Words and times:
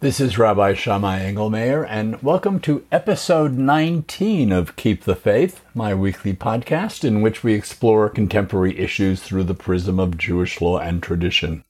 This 0.00 0.18
is 0.18 0.38
Rabbi 0.38 0.72
Shammai 0.72 1.20
Engelmayer, 1.20 1.86
and 1.86 2.22
welcome 2.22 2.58
to 2.60 2.86
episode 2.90 3.58
19 3.58 4.50
of 4.50 4.74
Keep 4.74 5.04
the 5.04 5.14
Faith, 5.14 5.60
my 5.74 5.94
weekly 5.94 6.32
podcast 6.32 7.04
in 7.04 7.20
which 7.20 7.44
we 7.44 7.52
explore 7.52 8.08
contemporary 8.08 8.78
issues 8.78 9.20
through 9.20 9.44
the 9.44 9.52
prism 9.52 10.00
of 10.00 10.16
Jewish 10.16 10.62
law 10.62 10.78
and 10.78 11.02
tradition. 11.02 11.64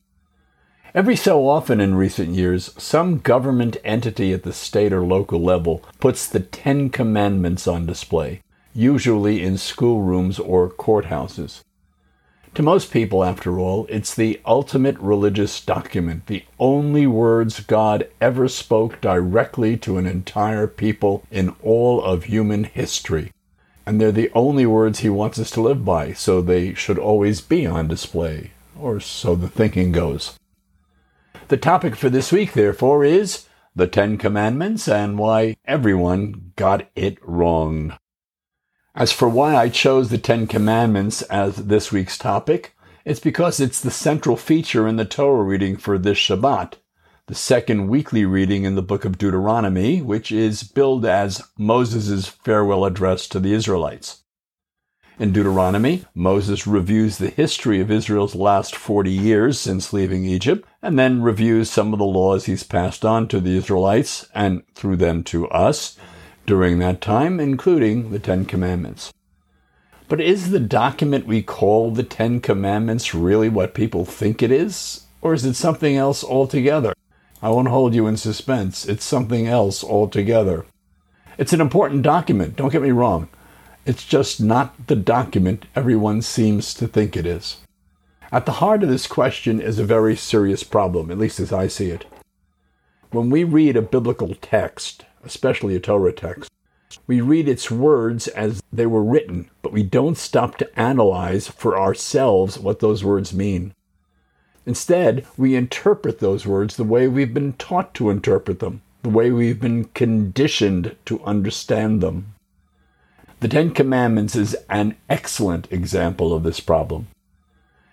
Every 0.95 1.17
so 1.17 1.49
often 1.49 1.81
in 1.81 1.97
recent 1.97 2.29
years, 2.29 2.73
some 2.79 3.19
government 3.19 3.79
entity 3.83 4.33
at 4.33 4.45
the 4.45 4.53
state 4.53 4.93
or 4.93 5.03
local 5.03 5.43
level 5.43 5.83
puts 5.99 6.29
the 6.29 6.39
Ten 6.39 6.89
Commandments 6.89 7.67
on 7.67 7.85
display, 7.85 8.43
usually 8.73 9.43
in 9.43 9.59
schoolrooms 9.59 10.39
or 10.39 10.71
courthouses. 10.71 11.65
To 12.55 12.63
most 12.65 12.91
people, 12.91 13.23
after 13.23 13.61
all, 13.61 13.87
it's 13.89 14.15
the 14.15 14.41
ultimate 14.45 14.99
religious 14.99 15.61
document, 15.61 16.27
the 16.27 16.45
only 16.59 17.07
words 17.07 17.61
God 17.61 18.09
ever 18.21 18.49
spoke 18.49 19.01
directly 19.01 19.77
to 19.79 19.99
an 19.99 20.07
entire 20.07 20.67
people 20.67 21.23
in 21.31 21.55
all 21.63 22.03
of 22.03 22.25
human 22.25 22.65
history. 22.65 23.31
And 23.87 24.01
they're 24.01 24.11
the 24.11 24.33
only 24.35 24.67
words 24.67 24.99
He 24.99 25.09
wants 25.09 25.39
us 25.39 25.51
to 25.53 25.61
live 25.61 25.85
by, 25.85 26.13
so 26.13 26.43
they 26.43 26.75
should 26.75 26.99
always 26.99 27.41
be 27.41 27.67
on 27.67 27.87
display, 27.87 28.51
or 28.77 28.99
so 28.99 29.37
the 29.37 29.49
thinking 29.49 29.93
goes. 29.93 30.37
The 31.49 31.57
topic 31.57 31.95
for 31.95 32.11
this 32.11 32.33
week, 32.33 32.53
therefore, 32.55 33.05
is 33.05 33.47
the 33.77 33.87
Ten 33.87 34.19
Commandments 34.19 34.89
and 34.89 35.19
why 35.19 35.57
everyone 35.65 36.53
got 36.57 36.89
it 36.97 37.19
wrong. 37.23 37.97
As 39.01 39.13
for 39.13 39.31
why 39.31 39.57
I 39.57 39.71
chose 39.71 40.11
the 40.11 40.19
Ten 40.19 40.47
Commandments 40.47 41.23
as 41.23 41.57
this 41.57 41.91
week's 41.91 42.19
topic, 42.19 42.77
it's 43.07 43.19
because 43.19 43.59
it's 43.59 43.81
the 43.81 43.91
central 43.91 44.37
feature 44.37 44.87
in 44.87 44.97
the 44.97 45.07
Torah 45.07 45.43
reading 45.43 45.79
for 45.79 45.97
this 45.97 46.19
Shabbat, 46.19 46.75
the 47.27 47.35
second 47.35 47.89
weekly 47.89 48.27
reading 48.27 48.65
in 48.65 48.75
the 48.75 48.83
book 48.83 49.07
of 49.07 49.17
Deuteronomy, 49.17 50.03
which 50.03 50.31
is 50.31 50.63
billed 50.63 51.07
as 51.07 51.43
Moses' 51.57 52.29
farewell 52.29 52.85
address 52.85 53.27
to 53.29 53.41
the 53.41 53.55
Israelites. 53.55 54.21
In 55.19 55.33
Deuteronomy, 55.33 56.05
Moses 56.15 56.67
reviews 56.67 57.17
the 57.17 57.31
history 57.31 57.81
of 57.81 57.91
Israel's 57.91 58.35
last 58.35 58.77
40 58.77 59.11
years 59.11 59.59
since 59.59 59.95
leaving 59.95 60.27
Egypt, 60.27 60.69
and 60.83 60.99
then 60.99 61.23
reviews 61.23 61.71
some 61.71 61.95
of 61.95 61.99
the 61.99 62.05
laws 62.05 62.45
he's 62.45 62.65
passed 62.65 63.07
on 63.07 63.29
to 63.29 63.41
the 63.41 63.57
Israelites, 63.57 64.29
and 64.35 64.63
through 64.75 64.97
them 64.97 65.25
to 65.25 65.49
us, 65.49 65.97
during 66.47 66.79
that 66.79 67.01
time, 67.01 67.41
including 67.41 68.11
the 68.11 68.19
Ten 68.19 68.45
Commandments. 68.45 69.13
But 70.09 70.21
is 70.21 70.51
the 70.51 70.61
document 70.61 71.27
we 71.27 71.43
call 71.43 71.93
the 71.93 72.03
Ten 72.03 72.41
Commandments 72.41 73.15
really 73.15 73.49
what 73.49 73.75
people 73.75 74.05
think 74.05 74.43
it 74.43 74.51
is? 74.51 75.07
Or 75.23 75.35
is 75.35 75.45
it 75.45 75.55
something 75.55 75.97
else 75.97 76.25
altogether? 76.25 76.95
I 77.43 77.51
won't 77.51 77.69
hold 77.69 77.95
you 77.95 78.07
in 78.07 78.17
suspense. 78.17 78.87
It's 78.87 79.05
something 79.05 79.47
else 79.47 79.85
altogether. 79.85 80.67
It's 81.39 81.53
an 81.53 81.61
important 81.61 82.03
document, 82.03 82.57
don't 82.57 82.73
get 82.73 82.83
me 82.83 82.91
wrong. 82.91 83.29
It's 83.87 84.05
just 84.05 84.41
not 84.41 84.89
the 84.89 84.97
document 84.97 85.65
everyone 85.75 86.23
seems 86.23 86.75
to 86.75 86.87
think 86.87 87.17
it 87.17 87.25
is. 87.25 87.59
At 88.33 88.47
the 88.47 88.53
heart 88.53 88.83
of 88.83 88.89
this 88.89 89.07
question 89.07 89.61
is 89.61 89.79
a 89.79 89.85
very 89.85 90.17
serious 90.17 90.63
problem, 90.63 91.11
at 91.11 91.19
least 91.19 91.41
as 91.41 91.53
I 91.53 91.67
see 91.67 91.91
it. 91.91 92.05
When 93.11 93.31
we 93.31 93.43
read 93.43 93.77
a 93.77 93.83
biblical 93.83 94.35
text, 94.35 95.05
especially 95.25 95.77
a 95.77 95.81
Torah 95.81 96.13
text. 96.13 96.51
We 97.07 97.21
read 97.21 97.49
its 97.49 97.71
words 97.71 98.29
as 98.29 98.63
they 98.73 98.87
were 98.87 99.03
written, 99.03 99.51
but 99.63 99.73
we 99.73 99.83
don't 99.83 100.19
stop 100.19 100.57
to 100.59 100.81
analyze 100.81 101.49
for 101.49 101.79
ourselves 101.79 102.59
what 102.59 102.81
those 102.81 103.05
words 103.05 103.33
mean. 103.33 103.75
Instead, 104.67 105.27
we 105.37 105.55
interpret 105.55 106.19
those 106.19 106.47
words 106.47 106.77
the 106.77 106.85
way 106.85 107.09
we've 107.09 107.35
been 107.35 107.55
taught 107.55 107.95
to 107.95 108.11
interpret 108.11 108.59
them, 108.59 108.83
the 109.03 109.09
way 109.09 109.31
we've 109.31 109.61
been 109.61 109.85
conditioned 109.87 110.97
to 111.07 111.23
understand 111.25 112.01
them. 112.01 112.35
The 113.41 113.49
Ten 113.49 113.71
Commandments 113.73 114.37
is 114.37 114.55
an 114.69 114.97
excellent 115.09 115.73
example 115.73 116.35
of 116.35 116.43
this 116.43 116.61
problem. 116.61 117.09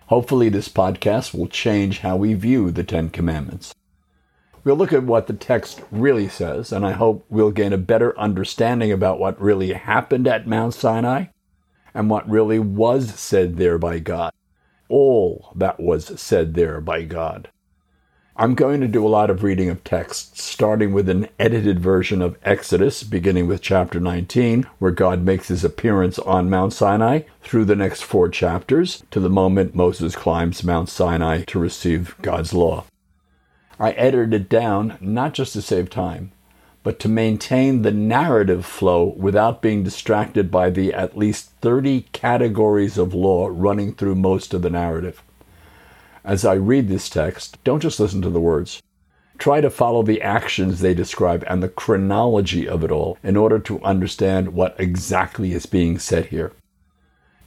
Hopefully, 0.08 0.48
this 0.48 0.68
podcast 0.68 1.32
will 1.32 1.48
change 1.48 2.00
how 2.00 2.16
we 2.16 2.34
view 2.34 2.70
the 2.70 2.84
Ten 2.84 3.10
Commandments. 3.10 3.74
We'll 4.64 4.76
look 4.76 4.92
at 4.92 5.04
what 5.04 5.26
the 5.26 5.32
text 5.32 5.82
really 5.90 6.28
says, 6.28 6.72
and 6.72 6.84
I 6.84 6.92
hope 6.92 7.24
we'll 7.28 7.50
gain 7.50 7.72
a 7.72 7.78
better 7.78 8.18
understanding 8.18 8.92
about 8.92 9.18
what 9.18 9.40
really 9.40 9.72
happened 9.72 10.26
at 10.26 10.46
Mount 10.46 10.74
Sinai 10.74 11.26
and 11.94 12.10
what 12.10 12.28
really 12.28 12.58
was 12.58 13.14
said 13.14 13.56
there 13.56 13.78
by 13.78 13.98
God. 13.98 14.32
All 14.88 15.52
that 15.54 15.80
was 15.80 16.20
said 16.20 16.54
there 16.54 16.80
by 16.80 17.02
God. 17.02 17.50
I'm 18.40 18.54
going 18.54 18.80
to 18.80 18.88
do 18.88 19.04
a 19.04 19.08
lot 19.08 19.30
of 19.30 19.42
reading 19.42 19.68
of 19.68 19.82
texts, 19.82 20.44
starting 20.44 20.92
with 20.92 21.08
an 21.08 21.28
edited 21.40 21.80
version 21.80 22.22
of 22.22 22.38
Exodus, 22.44 23.02
beginning 23.02 23.48
with 23.48 23.60
chapter 23.60 23.98
19, 23.98 24.64
where 24.78 24.92
God 24.92 25.24
makes 25.24 25.48
his 25.48 25.64
appearance 25.64 26.20
on 26.20 26.48
Mount 26.48 26.72
Sinai, 26.72 27.22
through 27.42 27.64
the 27.64 27.74
next 27.74 28.04
four 28.04 28.28
chapters, 28.28 29.02
to 29.10 29.18
the 29.18 29.28
moment 29.28 29.74
Moses 29.74 30.14
climbs 30.14 30.62
Mount 30.62 30.88
Sinai 30.88 31.42
to 31.48 31.58
receive 31.58 32.14
God's 32.22 32.54
law. 32.54 32.84
I 33.80 33.92
edited 33.92 34.34
it 34.34 34.48
down 34.48 34.98
not 35.00 35.34
just 35.34 35.52
to 35.52 35.62
save 35.62 35.88
time, 35.88 36.32
but 36.82 36.98
to 37.00 37.08
maintain 37.08 37.82
the 37.82 37.92
narrative 37.92 38.64
flow 38.64 39.14
without 39.16 39.62
being 39.62 39.82
distracted 39.82 40.50
by 40.50 40.70
the 40.70 40.92
at 40.92 41.18
least 41.18 41.50
30 41.60 42.06
categories 42.12 42.98
of 42.98 43.14
law 43.14 43.48
running 43.50 43.94
through 43.94 44.14
most 44.14 44.54
of 44.54 44.62
the 44.62 44.70
narrative. 44.70 45.22
As 46.24 46.44
I 46.44 46.54
read 46.54 46.88
this 46.88 47.08
text, 47.08 47.62
don't 47.62 47.80
just 47.80 48.00
listen 48.00 48.22
to 48.22 48.30
the 48.30 48.40
words. 48.40 48.82
Try 49.38 49.60
to 49.60 49.70
follow 49.70 50.02
the 50.02 50.20
actions 50.20 50.80
they 50.80 50.94
describe 50.94 51.44
and 51.46 51.62
the 51.62 51.68
chronology 51.68 52.68
of 52.68 52.82
it 52.82 52.90
all 52.90 53.16
in 53.22 53.36
order 53.36 53.60
to 53.60 53.82
understand 53.82 54.52
what 54.52 54.74
exactly 54.78 55.52
is 55.52 55.66
being 55.66 55.98
said 55.98 56.26
here. 56.26 56.52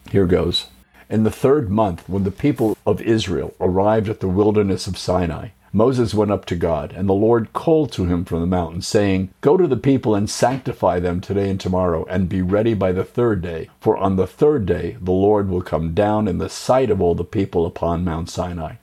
Here 0.09 0.25
goes. 0.25 0.67
In 1.09 1.23
the 1.23 1.31
third 1.31 1.69
month, 1.69 2.07
when 2.07 2.23
the 2.23 2.31
people 2.31 2.77
of 2.85 3.01
Israel 3.01 3.53
arrived 3.59 4.07
at 4.07 4.21
the 4.21 4.29
wilderness 4.29 4.87
of 4.87 4.97
Sinai, 4.97 5.49
Moses 5.73 6.13
went 6.13 6.31
up 6.31 6.43
to 6.45 6.57
God, 6.57 6.93
and 6.97 7.07
the 7.07 7.13
Lord 7.13 7.53
called 7.53 7.93
to 7.93 8.03
him 8.03 8.25
from 8.25 8.41
the 8.41 8.45
mountain, 8.45 8.81
saying, 8.81 9.29
Go 9.39 9.55
to 9.55 9.67
the 9.67 9.77
people 9.77 10.13
and 10.13 10.29
sanctify 10.29 10.99
them 10.99 11.21
today 11.21 11.49
and 11.49 11.59
tomorrow, 11.59 12.05
and 12.09 12.27
be 12.27 12.41
ready 12.41 12.73
by 12.73 12.91
the 12.91 13.05
third 13.05 13.41
day. 13.41 13.69
For 13.79 13.95
on 13.95 14.17
the 14.17 14.27
third 14.27 14.65
day 14.65 14.97
the 14.99 15.13
Lord 15.13 15.47
will 15.47 15.61
come 15.61 15.93
down 15.93 16.27
in 16.27 16.39
the 16.39 16.49
sight 16.49 16.89
of 16.89 17.01
all 17.01 17.15
the 17.15 17.23
people 17.23 17.65
upon 17.65 18.03
Mount 18.03 18.29
Sinai. 18.29 18.75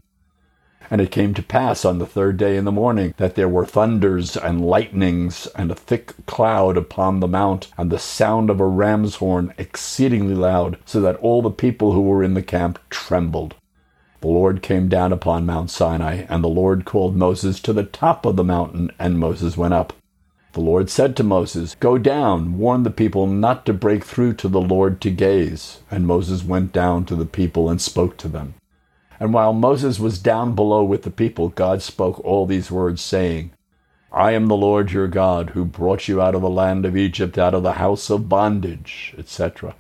And 0.91 1.03
it 1.03 1.11
came 1.11 1.35
to 1.35 1.43
pass 1.43 1.85
on 1.85 1.99
the 1.99 2.07
third 2.07 2.39
day 2.39 2.57
in 2.57 2.65
the 2.65 2.73
morning 2.73 3.13
that 3.19 3.35
there 3.35 3.51
were 3.51 3.67
thunders 3.67 4.39
and 4.39 4.65
lightnings 4.65 5.47
and 5.49 5.71
a 5.71 5.75
thick 5.75 6.15
cloud 6.25 6.79
upon 6.79 7.21
the 7.21 7.29
mount, 7.29 7.69
and 7.77 7.91
the 7.91 7.99
sound 7.99 8.49
of 8.49 8.61
a 8.61 8.67
ram's 8.67 9.17
horn 9.17 9.53
exceedingly 9.59 10.35
loud, 10.35 10.79
so 10.87 11.03
that 11.03 11.17
all 11.17 11.43
the 11.43 11.51
people 11.51 11.93
who 11.93 12.01
were 12.01 12.25
in 12.25 12.33
the 12.33 12.43
camp 12.43 12.79
trembled. 12.89 13.55
The 14.21 14.29
Lord 14.29 14.63
came 14.63 14.89
down 14.89 15.13
upon 15.13 15.47
Mount 15.47 15.71
Sinai, 15.71 16.27
and 16.29 16.43
the 16.43 16.49
Lord 16.49 16.85
called 16.85 17.15
Moses 17.15 17.61
to 17.61 17.73
the 17.73 17.85
top 17.85 18.27
of 18.27 18.37
the 18.37 18.45
mountain, 18.45 18.91
and 18.99 19.19
Moses 19.19 19.57
went 19.57 19.75
up. 19.75 19.93
The 20.55 20.61
Lord 20.61 20.91
said 20.91 21.17
to 21.17 21.23
Moses, 21.23 21.77
Go 21.79 21.99
down, 21.99 22.59
warn 22.59 22.83
the 22.83 22.91
people 22.91 23.29
not 23.29 23.65
to 23.67 23.73
break 23.73 24.05
through 24.05 24.33
to 24.35 24.49
the 24.49 24.61
Lord 24.61 25.01
to 25.03 25.11
gaze. 25.11 25.83
And 25.91 26.07
Moses 26.07 26.43
went 26.43 26.73
down 26.73 27.05
to 27.05 27.15
the 27.15 27.27
people 27.27 27.71
and 27.71 27.81
spoke 27.81 28.17
to 28.19 28.29
them. 28.29 28.55
And 29.21 29.33
while 29.33 29.53
Moses 29.53 30.01
was 30.01 30.19
down 30.19 30.55
below 30.55 30.83
with 30.83 31.03
the 31.03 31.11
people, 31.11 31.51
God 31.51 31.83
spoke 31.83 32.19
all 32.25 32.45
these 32.45 32.71
words, 32.71 33.01
saying, 33.01 33.53
I 34.11 34.33
am 34.33 34.47
the 34.47 34.57
Lord 34.57 34.91
your 34.91 35.07
God, 35.07 35.51
who 35.51 35.65
brought 35.65 36.09
you 36.09 36.21
out 36.21 36.35
of 36.35 36.43
the 36.43 36.51
land 36.51 36.87
of 36.87 36.97
Egypt, 36.97 37.39
out 37.39 37.55
of 37.55 37.63
the 37.63 37.75
house 37.75 38.11
of 38.11 38.29
bondage, 38.29 39.15
etc. 39.19 39.77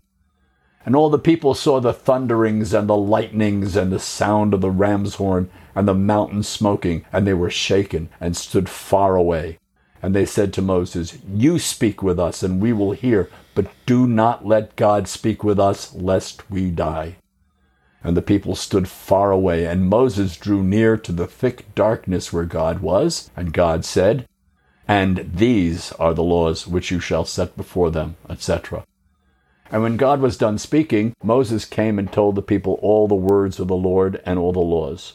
And 0.88 0.96
all 0.96 1.10
the 1.10 1.18
people 1.18 1.52
saw 1.52 1.80
the 1.80 1.92
thunderings 1.92 2.72
and 2.72 2.88
the 2.88 2.96
lightnings 2.96 3.76
and 3.76 3.92
the 3.92 3.98
sound 3.98 4.54
of 4.54 4.62
the 4.62 4.70
ram's 4.70 5.16
horn 5.16 5.50
and 5.74 5.86
the 5.86 5.92
mountain 5.92 6.42
smoking, 6.42 7.04
and 7.12 7.26
they 7.26 7.34
were 7.34 7.50
shaken 7.50 8.08
and 8.22 8.34
stood 8.34 8.70
far 8.70 9.14
away. 9.14 9.58
And 10.00 10.14
they 10.14 10.24
said 10.24 10.50
to 10.54 10.62
Moses, 10.62 11.18
You 11.30 11.58
speak 11.58 12.02
with 12.02 12.18
us, 12.18 12.42
and 12.42 12.58
we 12.58 12.72
will 12.72 12.92
hear, 12.92 13.28
but 13.54 13.70
do 13.84 14.06
not 14.06 14.46
let 14.46 14.76
God 14.76 15.08
speak 15.08 15.44
with 15.44 15.60
us, 15.60 15.94
lest 15.94 16.50
we 16.50 16.70
die. 16.70 17.16
And 18.02 18.16
the 18.16 18.22
people 18.22 18.54
stood 18.54 18.88
far 18.88 19.30
away, 19.30 19.66
and 19.66 19.90
Moses 19.90 20.38
drew 20.38 20.62
near 20.62 20.96
to 20.96 21.12
the 21.12 21.26
thick 21.26 21.66
darkness 21.74 22.32
where 22.32 22.46
God 22.46 22.80
was, 22.80 23.30
and 23.36 23.52
God 23.52 23.84
said, 23.84 24.26
And 24.88 25.32
these 25.34 25.92
are 25.98 26.14
the 26.14 26.22
laws 26.22 26.66
which 26.66 26.90
you 26.90 26.98
shall 26.98 27.26
set 27.26 27.58
before 27.58 27.90
them, 27.90 28.16
etc. 28.30 28.84
And 29.70 29.82
when 29.82 29.96
God 29.96 30.20
was 30.20 30.38
done 30.38 30.56
speaking, 30.58 31.14
Moses 31.22 31.64
came 31.64 31.98
and 31.98 32.10
told 32.10 32.34
the 32.34 32.42
people 32.42 32.78
all 32.80 33.06
the 33.06 33.14
words 33.14 33.60
of 33.60 33.68
the 33.68 33.76
Lord 33.76 34.20
and 34.24 34.38
all 34.38 34.52
the 34.52 34.60
laws. 34.60 35.14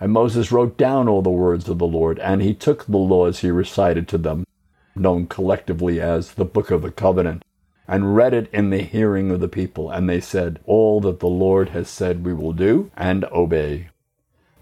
And 0.00 0.12
Moses 0.12 0.52
wrote 0.52 0.76
down 0.76 1.08
all 1.08 1.22
the 1.22 1.30
words 1.30 1.68
of 1.68 1.78
the 1.78 1.86
Lord, 1.86 2.20
and 2.20 2.40
he 2.40 2.54
took 2.54 2.86
the 2.86 2.96
laws 2.96 3.40
he 3.40 3.50
recited 3.50 4.06
to 4.08 4.18
them, 4.18 4.46
known 4.94 5.26
collectively 5.26 6.00
as 6.00 6.34
the 6.34 6.44
Book 6.44 6.70
of 6.70 6.82
the 6.82 6.92
Covenant, 6.92 7.44
and 7.88 8.14
read 8.14 8.34
it 8.34 8.48
in 8.52 8.70
the 8.70 8.82
hearing 8.82 9.32
of 9.32 9.40
the 9.40 9.48
people. 9.48 9.90
And 9.90 10.08
they 10.08 10.20
said, 10.20 10.60
All 10.66 11.00
that 11.00 11.18
the 11.18 11.26
Lord 11.26 11.70
has 11.70 11.88
said 11.88 12.24
we 12.24 12.34
will 12.34 12.52
do 12.52 12.92
and 12.96 13.24
obey. 13.26 13.88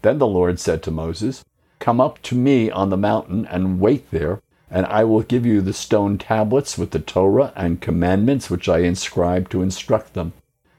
Then 0.01 0.17
the 0.17 0.27
Lord 0.27 0.59
said 0.59 0.81
to 0.83 0.91
Moses, 0.91 1.43
Come 1.79 2.01
up 2.01 2.21
to 2.23 2.35
me 2.35 2.71
on 2.71 2.89
the 2.89 2.97
mountain 2.97 3.45
and 3.45 3.79
wait 3.79 4.09
there, 4.09 4.41
and 4.69 4.85
I 4.87 5.03
will 5.03 5.21
give 5.21 5.45
you 5.45 5.61
the 5.61 5.73
stone 5.73 6.17
tablets 6.17 6.77
with 6.77 6.91
the 6.91 6.99
Torah 6.99 7.53
and 7.55 7.81
commandments 7.81 8.49
which 8.49 8.67
I 8.67 8.79
inscribed 8.79 9.51
to 9.51 9.61
instruct 9.61 10.13
them. 10.13 10.33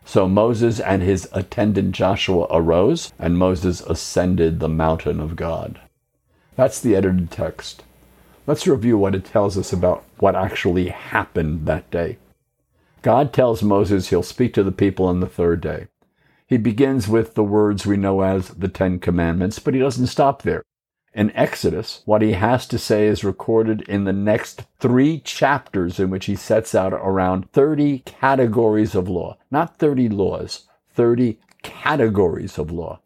So 0.05 0.29
Moses 0.29 0.81
and 0.81 1.03
his 1.03 1.29
attendant 1.33 1.93
Joshua 1.93 2.47
arose, 2.51 3.13
and 3.19 3.37
Moses 3.37 3.83
ascended 3.83 4.59
the 4.59 4.69
mountain 4.69 5.21
of 5.21 5.37
God. 5.37 5.81
That's 6.57 6.81
the 6.81 6.97
edited 6.97 7.31
text. 7.31 7.85
Let's 8.47 8.67
review 8.67 8.97
what 8.97 9.15
it 9.15 9.27
tells 9.27 9.59
us 9.59 9.73
about 9.73 10.05
what 10.19 10.35
actually 10.35 10.89
happened 10.89 11.67
that 11.67 11.91
day. 11.91 12.17
God 13.03 13.33
tells 13.33 13.63
Moses 13.63 14.09
he'll 14.09 14.23
speak 14.23 14.55
to 14.55 14.63
the 14.63 14.73
people 14.73 15.05
on 15.07 15.21
the 15.21 15.27
third 15.27 15.61
day. 15.61 15.89
He 16.47 16.57
begins 16.57 17.07
with 17.07 17.35
the 17.35 17.45
words 17.45 17.85
we 17.85 17.99
know 17.99 18.23
as 18.23 18.49
the 18.49 18.69
Ten 18.69 18.99
Commandments, 18.99 19.59
but 19.59 19.75
he 19.75 19.81
doesn't 19.81 20.07
stop 20.07 20.43
there. 20.43 20.63
In 21.19 21.33
Exodus, 21.35 22.03
what 22.05 22.23
he 22.23 22.35
has 22.35 22.65
to 22.69 22.79
say 22.79 23.09
is 23.09 23.25
recorded 23.25 23.81
in 23.89 24.05
the 24.05 24.13
next 24.13 24.63
three 24.79 25.19
chapters 25.19 25.99
in 25.99 26.11
which 26.11 26.27
he 26.27 26.37
sets 26.37 26.77
out 26.77 26.93
around 26.93 27.51
30 27.51 28.05
categories 28.05 28.95
of 28.95 29.09
law. 29.09 29.37
Not 29.51 29.81
30 29.81 30.11
laws, 30.11 30.69
30 30.95 31.41
categories 31.65 32.57
of 32.57 32.71
law. 32.71 33.01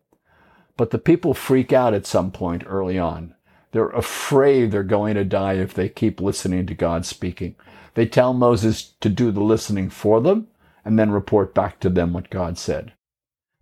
But 0.76 0.90
the 0.90 0.98
people 0.98 1.32
freak 1.32 1.72
out 1.72 1.94
at 1.94 2.04
some 2.04 2.30
point 2.30 2.64
early 2.66 2.98
on. 2.98 3.34
They're 3.70 3.88
afraid 3.88 4.72
they're 4.72 4.82
going 4.82 5.14
to 5.14 5.24
die 5.24 5.54
if 5.54 5.72
they 5.72 5.88
keep 5.88 6.20
listening 6.20 6.66
to 6.66 6.74
God 6.74 7.06
speaking. 7.06 7.54
They 7.94 8.04
tell 8.04 8.34
Moses 8.34 8.92
to 9.00 9.08
do 9.08 9.30
the 9.30 9.40
listening 9.40 9.88
for 9.88 10.20
them 10.20 10.48
and 10.84 10.98
then 10.98 11.12
report 11.12 11.54
back 11.54 11.80
to 11.80 11.88
them 11.88 12.12
what 12.12 12.28
God 12.28 12.58
said. 12.58 12.92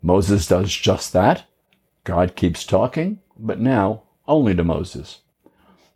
Moses 0.03 0.49
does 0.49 0.75
just 0.75 1.13
that. 1.13 1.45
God 2.03 2.35
keeps 2.35 2.65
talking, 2.65 3.21
but 3.39 3.61
now 3.61 4.03
only 4.31 4.55
to 4.55 4.65
Moses. 4.65 5.21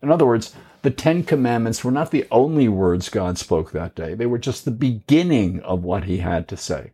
In 0.03 0.11
other 0.11 0.27
words, 0.27 0.55
the 0.83 0.91
Ten 0.91 1.23
Commandments 1.23 1.83
were 1.83 1.91
not 1.91 2.11
the 2.11 2.27
only 2.31 2.69
words 2.69 3.09
God 3.09 3.39
spoke 3.39 3.73
that 3.73 3.95
day. 3.95 4.13
They 4.13 4.27
were 4.27 4.37
just 4.37 4.67
the 4.67 4.71
beginning 4.71 5.61
of 5.61 5.83
what 5.83 6.05
he 6.05 6.19
had 6.19 6.47
to 6.49 6.59
say. 6.59 6.93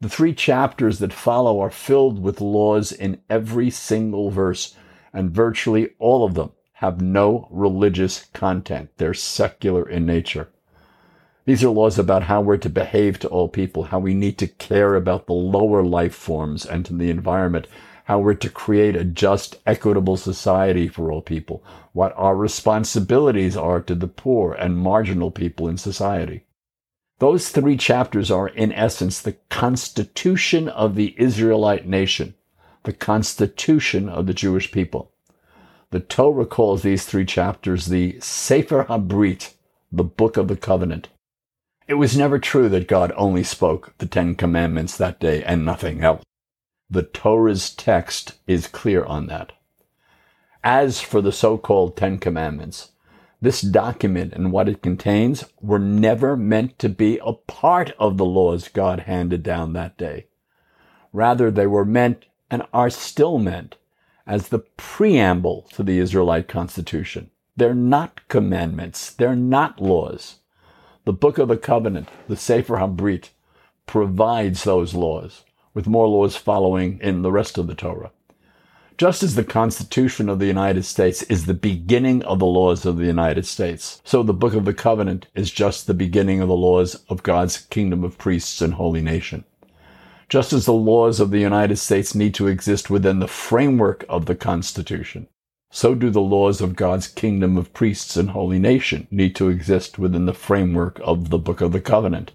The 0.00 0.08
three 0.08 0.34
chapters 0.34 0.98
that 0.98 1.12
follow 1.12 1.60
are 1.60 1.70
filled 1.70 2.20
with 2.20 2.40
laws 2.40 2.90
in 2.90 3.20
every 3.30 3.70
single 3.70 4.30
verse, 4.30 4.74
and 5.12 5.30
virtually 5.30 5.90
all 6.00 6.24
of 6.24 6.34
them 6.34 6.50
have 6.72 7.00
no 7.00 7.46
religious 7.52 8.24
content. 8.32 8.90
They're 8.96 9.14
secular 9.14 9.88
in 9.88 10.04
nature. 10.04 10.48
These 11.44 11.62
are 11.62 11.68
laws 11.68 11.98
about 11.98 12.24
how 12.24 12.40
we're 12.40 12.56
to 12.56 12.68
behave 12.68 13.20
to 13.20 13.28
all 13.28 13.48
people, 13.48 13.84
how 13.84 14.00
we 14.00 14.14
need 14.14 14.38
to 14.38 14.48
care 14.48 14.96
about 14.96 15.26
the 15.26 15.32
lower 15.32 15.84
life 15.84 16.14
forms 16.14 16.66
and 16.66 16.84
to 16.86 16.92
the 16.92 17.10
environment, 17.10 17.68
how 18.04 18.18
we're 18.18 18.34
to 18.34 18.50
create 18.50 18.96
a 18.96 19.04
just, 19.04 19.56
equitable 19.66 20.16
society 20.16 20.88
for 20.88 21.12
all 21.12 21.22
people, 21.22 21.62
what 21.92 22.12
our 22.16 22.36
responsibilities 22.36 23.56
are 23.56 23.80
to 23.80 23.94
the 23.94 24.08
poor 24.08 24.52
and 24.52 24.76
marginal 24.76 25.30
people 25.30 25.68
in 25.68 25.76
society. 25.76 26.44
Those 27.18 27.50
three 27.50 27.76
chapters 27.76 28.30
are, 28.30 28.48
in 28.48 28.72
essence, 28.72 29.20
the 29.20 29.36
constitution 29.48 30.68
of 30.68 30.96
the 30.96 31.14
Israelite 31.16 31.86
nation, 31.86 32.34
the 32.82 32.92
constitution 32.92 34.08
of 34.08 34.26
the 34.26 34.34
Jewish 34.34 34.72
people. 34.72 35.12
The 35.90 36.00
Torah 36.00 36.46
calls 36.46 36.82
these 36.82 37.04
three 37.04 37.24
chapters 37.24 37.86
the 37.86 38.18
Sefer 38.18 38.84
HaBrit, 38.84 39.52
the 39.92 40.02
Book 40.02 40.36
of 40.36 40.48
the 40.48 40.56
Covenant. 40.56 41.10
It 41.86 41.94
was 41.94 42.16
never 42.16 42.38
true 42.38 42.68
that 42.70 42.88
God 42.88 43.12
only 43.14 43.44
spoke 43.44 43.94
the 43.98 44.06
Ten 44.06 44.34
Commandments 44.34 44.96
that 44.96 45.20
day 45.20 45.44
and 45.44 45.64
nothing 45.64 46.02
else. 46.02 46.24
The 46.92 47.02
Torah's 47.02 47.70
text 47.70 48.34
is 48.46 48.66
clear 48.66 49.02
on 49.02 49.26
that. 49.28 49.52
As 50.62 51.00
for 51.00 51.22
the 51.22 51.32
so-called 51.32 51.96
Ten 51.96 52.18
Commandments, 52.18 52.90
this 53.40 53.62
document 53.62 54.34
and 54.34 54.52
what 54.52 54.68
it 54.68 54.82
contains 54.82 55.46
were 55.62 55.78
never 55.78 56.36
meant 56.36 56.78
to 56.80 56.90
be 56.90 57.18
a 57.24 57.32
part 57.32 57.92
of 57.98 58.18
the 58.18 58.26
laws 58.26 58.68
God 58.68 59.00
handed 59.00 59.42
down 59.42 59.72
that 59.72 59.96
day. 59.96 60.26
Rather, 61.14 61.50
they 61.50 61.66
were 61.66 61.86
meant 61.86 62.26
and 62.50 62.62
are 62.74 62.90
still 62.90 63.38
meant 63.38 63.76
as 64.26 64.48
the 64.48 64.58
preamble 64.58 65.62
to 65.72 65.82
the 65.82 65.98
Israelite 65.98 66.46
Constitution. 66.46 67.30
They're 67.56 67.72
not 67.72 68.28
commandments. 68.28 69.10
They're 69.12 69.34
not 69.34 69.80
laws. 69.80 70.40
The 71.06 71.14
Book 71.14 71.38
of 71.38 71.48
the 71.48 71.56
Covenant, 71.56 72.10
the 72.28 72.36
Sefer 72.36 72.76
HaBrit, 72.76 73.30
provides 73.86 74.64
those 74.64 74.92
laws, 74.92 75.44
with 75.74 75.86
more 75.86 76.06
laws 76.06 76.36
following 76.36 76.98
in 77.00 77.22
the 77.22 77.32
rest 77.32 77.58
of 77.58 77.66
the 77.66 77.74
Torah. 77.74 78.10
Just 78.98 79.22
as 79.22 79.34
the 79.34 79.44
Constitution 79.44 80.28
of 80.28 80.38
the 80.38 80.46
United 80.46 80.84
States 80.84 81.22
is 81.24 81.46
the 81.46 81.54
beginning 81.54 82.22
of 82.24 82.38
the 82.38 82.46
laws 82.46 82.84
of 82.84 82.98
the 82.98 83.06
United 83.06 83.46
States, 83.46 84.00
so 84.04 84.22
the 84.22 84.34
Book 84.34 84.54
of 84.54 84.64
the 84.64 84.74
Covenant 84.74 85.26
is 85.34 85.50
just 85.50 85.86
the 85.86 85.94
beginning 85.94 86.40
of 86.40 86.48
the 86.48 86.54
laws 86.54 87.02
of 87.08 87.22
God's 87.22 87.56
kingdom 87.56 88.04
of 88.04 88.18
priests 88.18 88.60
and 88.60 88.74
holy 88.74 89.00
nation. 89.00 89.44
Just 90.28 90.52
as 90.52 90.66
the 90.66 90.72
laws 90.72 91.20
of 91.20 91.30
the 91.30 91.40
United 91.40 91.76
States 91.76 92.14
need 92.14 92.34
to 92.34 92.46
exist 92.46 92.90
within 92.90 93.18
the 93.18 93.26
framework 93.28 94.04
of 94.08 94.26
the 94.26 94.34
Constitution, 94.34 95.26
so 95.70 95.94
do 95.94 96.10
the 96.10 96.20
laws 96.20 96.60
of 96.60 96.76
God's 96.76 97.08
kingdom 97.08 97.56
of 97.56 97.72
priests 97.72 98.16
and 98.16 98.30
holy 98.30 98.58
nation 98.58 99.08
need 99.10 99.34
to 99.36 99.48
exist 99.48 99.98
within 99.98 100.26
the 100.26 100.34
framework 100.34 101.00
of 101.02 101.30
the 101.30 101.38
Book 101.38 101.62
of 101.62 101.72
the 101.72 101.80
Covenant. 101.80 102.32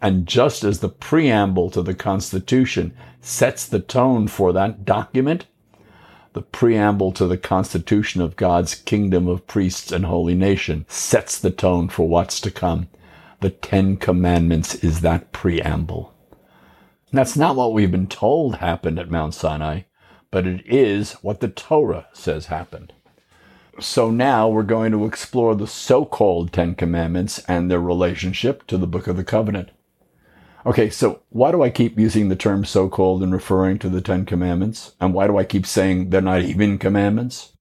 And 0.00 0.26
just 0.26 0.62
as 0.62 0.80
the 0.80 0.88
preamble 0.88 1.70
to 1.70 1.82
the 1.82 1.94
Constitution 1.94 2.94
sets 3.20 3.66
the 3.66 3.80
tone 3.80 4.28
for 4.28 4.52
that 4.52 4.84
document, 4.84 5.46
the 6.32 6.42
preamble 6.42 7.12
to 7.12 7.26
the 7.26 7.38
Constitution 7.38 8.20
of 8.20 8.36
God's 8.36 8.74
kingdom 8.74 9.26
of 9.26 9.46
priests 9.46 9.90
and 9.90 10.04
holy 10.04 10.34
nation 10.34 10.84
sets 10.88 11.38
the 11.38 11.50
tone 11.50 11.88
for 11.88 12.08
what's 12.08 12.40
to 12.42 12.50
come. 12.50 12.88
The 13.40 13.50
Ten 13.50 13.96
Commandments 13.96 14.74
is 14.76 15.00
that 15.00 15.32
preamble. 15.32 16.12
That's 17.12 17.36
not 17.36 17.56
what 17.56 17.72
we've 17.72 17.90
been 17.90 18.08
told 18.08 18.56
happened 18.56 18.98
at 18.98 19.10
Mount 19.10 19.32
Sinai 19.32 19.82
but 20.30 20.46
it 20.46 20.62
is 20.66 21.12
what 21.22 21.40
the 21.40 21.48
Torah 21.48 22.08
says 22.12 22.46
happened. 22.46 22.92
So 23.80 24.10
now 24.10 24.48
we're 24.48 24.62
going 24.64 24.92
to 24.92 25.06
explore 25.06 25.54
the 25.54 25.66
so-called 25.66 26.52
Ten 26.52 26.74
Commandments 26.74 27.38
and 27.48 27.70
their 27.70 27.80
relationship 27.80 28.66
to 28.66 28.78
the 28.78 28.86
Book 28.86 29.06
of 29.06 29.16
the 29.16 29.24
Covenant. 29.24 29.70
Okay, 30.66 30.90
so 30.90 31.22
why 31.28 31.52
do 31.52 31.62
I 31.62 31.70
keep 31.70 31.96
using 31.96 32.28
the 32.28 32.34
term 32.34 32.64
so-called 32.64 33.22
in 33.22 33.30
referring 33.30 33.78
to 33.78 33.88
the 33.88 34.00
Ten 34.00 34.26
Commandments? 34.26 34.96
And 35.00 35.14
why 35.14 35.28
do 35.28 35.38
I 35.38 35.44
keep 35.44 35.64
saying 35.64 36.10
they're 36.10 36.20
not 36.20 36.42
even 36.42 36.76
commandments? 36.76 37.52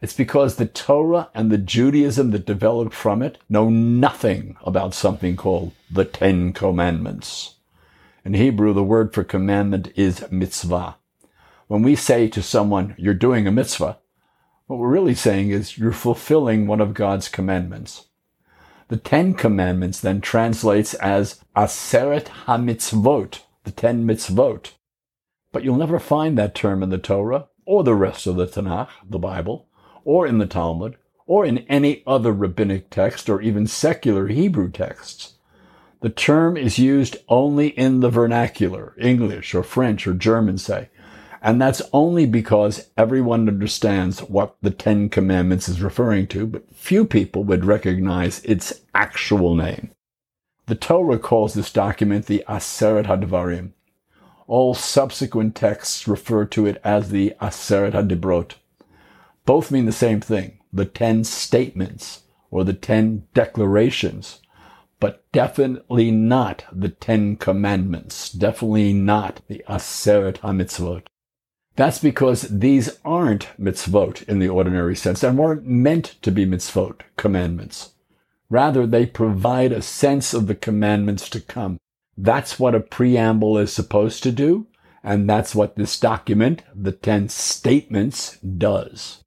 It's 0.00 0.14
because 0.14 0.56
the 0.56 0.64
Torah 0.64 1.28
and 1.34 1.50
the 1.50 1.58
Judaism 1.58 2.30
that 2.30 2.46
developed 2.46 2.94
from 2.94 3.20
it 3.20 3.36
know 3.50 3.68
nothing 3.68 4.56
about 4.62 4.94
something 4.94 5.36
called 5.36 5.72
the 5.90 6.06
Ten 6.06 6.54
Commandments. 6.54 7.56
In 8.24 8.32
Hebrew, 8.32 8.72
the 8.72 8.82
word 8.82 9.12
for 9.12 9.22
commandment 9.22 9.92
is 9.94 10.24
mitzvah. 10.30 10.96
When 11.66 11.82
we 11.82 11.94
say 11.94 12.26
to 12.28 12.42
someone, 12.42 12.94
you're 12.96 13.12
doing 13.12 13.46
a 13.46 13.52
mitzvah, 13.52 13.98
what 14.66 14.78
we're 14.78 14.88
really 14.88 15.14
saying 15.14 15.50
is 15.50 15.76
you're 15.76 15.92
fulfilling 15.92 16.66
one 16.66 16.80
of 16.80 16.94
God's 16.94 17.28
commandments. 17.28 18.06
The 18.90 18.96
Ten 18.96 19.34
Commandments 19.34 20.00
then 20.00 20.20
translates 20.20 20.94
as 20.94 21.40
Aseret 21.54 22.24
HaMitzvot, 22.46 23.38
the 23.62 23.70
Ten 23.70 24.04
Mitzvot. 24.04 24.72
But 25.52 25.62
you'll 25.62 25.76
never 25.76 26.00
find 26.00 26.36
that 26.36 26.56
term 26.56 26.82
in 26.82 26.90
the 26.90 26.98
Torah, 26.98 27.46
or 27.64 27.84
the 27.84 27.94
rest 27.94 28.26
of 28.26 28.34
the 28.34 28.48
Tanakh, 28.48 28.88
the 29.08 29.20
Bible, 29.20 29.68
or 30.04 30.26
in 30.26 30.38
the 30.38 30.46
Talmud, 30.46 30.96
or 31.28 31.44
in 31.44 31.58
any 31.68 32.02
other 32.04 32.32
rabbinic 32.32 32.90
text, 32.90 33.30
or 33.30 33.40
even 33.40 33.68
secular 33.68 34.26
Hebrew 34.26 34.72
texts. 34.72 35.34
The 36.00 36.10
term 36.10 36.56
is 36.56 36.80
used 36.80 37.16
only 37.28 37.68
in 37.68 38.00
the 38.00 38.10
vernacular, 38.10 38.96
English 38.98 39.54
or 39.54 39.62
French 39.62 40.04
or 40.04 40.14
German, 40.14 40.58
say, 40.58 40.88
and 41.42 41.60
that's 41.60 41.82
only 41.92 42.26
because 42.26 42.88
everyone 42.96 43.48
understands 43.48 44.20
what 44.20 44.56
the 44.60 44.70
Ten 44.70 45.08
Commandments 45.08 45.68
is 45.68 45.80
referring 45.82 46.26
to, 46.28 46.46
but 46.46 46.74
few 46.74 47.04
people 47.04 47.44
would 47.44 47.64
recognize 47.64 48.44
its 48.44 48.80
actual 48.94 49.54
name. 49.54 49.90
The 50.66 50.74
Torah 50.74 51.18
calls 51.18 51.54
this 51.54 51.72
document 51.72 52.26
the 52.26 52.44
Aseret 52.46 53.06
HaDvarim. 53.06 53.72
All 54.46 54.74
subsequent 54.74 55.56
texts 55.56 56.06
refer 56.06 56.44
to 56.46 56.66
it 56.66 56.80
as 56.84 57.08
the 57.08 57.34
Aseret 57.40 57.92
HaDibrot. 57.92 58.54
Both 59.46 59.70
mean 59.70 59.86
the 59.86 59.92
same 59.92 60.20
thing, 60.20 60.58
the 60.72 60.84
Ten 60.84 61.24
Statements, 61.24 62.22
or 62.50 62.64
the 62.64 62.74
Ten 62.74 63.26
Declarations, 63.32 64.40
but 64.98 65.24
definitely 65.32 66.10
not 66.10 66.64
the 66.70 66.90
Ten 66.90 67.36
Commandments, 67.36 68.30
definitely 68.30 68.92
not 68.92 69.40
the 69.48 69.64
Aseret 69.68 70.40
HaMitzvot. 70.40 71.06
That's 71.80 71.98
because 71.98 72.42
these 72.42 72.98
aren't 73.06 73.48
mitzvot 73.58 74.28
in 74.28 74.38
the 74.38 74.50
ordinary 74.50 74.94
sense 74.94 75.22
and 75.22 75.38
weren't 75.38 75.64
meant 75.64 76.16
to 76.20 76.30
be 76.30 76.44
mitzvot, 76.44 77.00
commandments. 77.16 77.94
Rather, 78.50 78.86
they 78.86 79.06
provide 79.06 79.72
a 79.72 79.80
sense 79.80 80.34
of 80.34 80.46
the 80.46 80.54
commandments 80.54 81.30
to 81.30 81.40
come. 81.40 81.78
That's 82.18 82.58
what 82.58 82.74
a 82.74 82.80
preamble 82.80 83.56
is 83.56 83.72
supposed 83.72 84.22
to 84.24 84.30
do, 84.30 84.66
and 85.02 85.26
that's 85.26 85.54
what 85.54 85.76
this 85.76 85.98
document, 85.98 86.64
the 86.74 86.92
ten 86.92 87.30
statements, 87.30 88.36
does. 88.40 89.24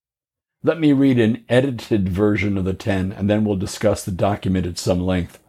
Let 0.61 0.79
me 0.79 0.93
read 0.93 1.17
an 1.17 1.45
edited 1.49 2.07
version 2.07 2.55
of 2.59 2.65
the 2.65 2.75
10 2.75 3.13
and 3.13 3.27
then 3.27 3.45
we'll 3.45 3.55
discuss 3.55 4.05
the 4.05 4.11
document 4.11 4.67
at 4.67 4.77
some 4.77 4.99
length. 4.99 5.39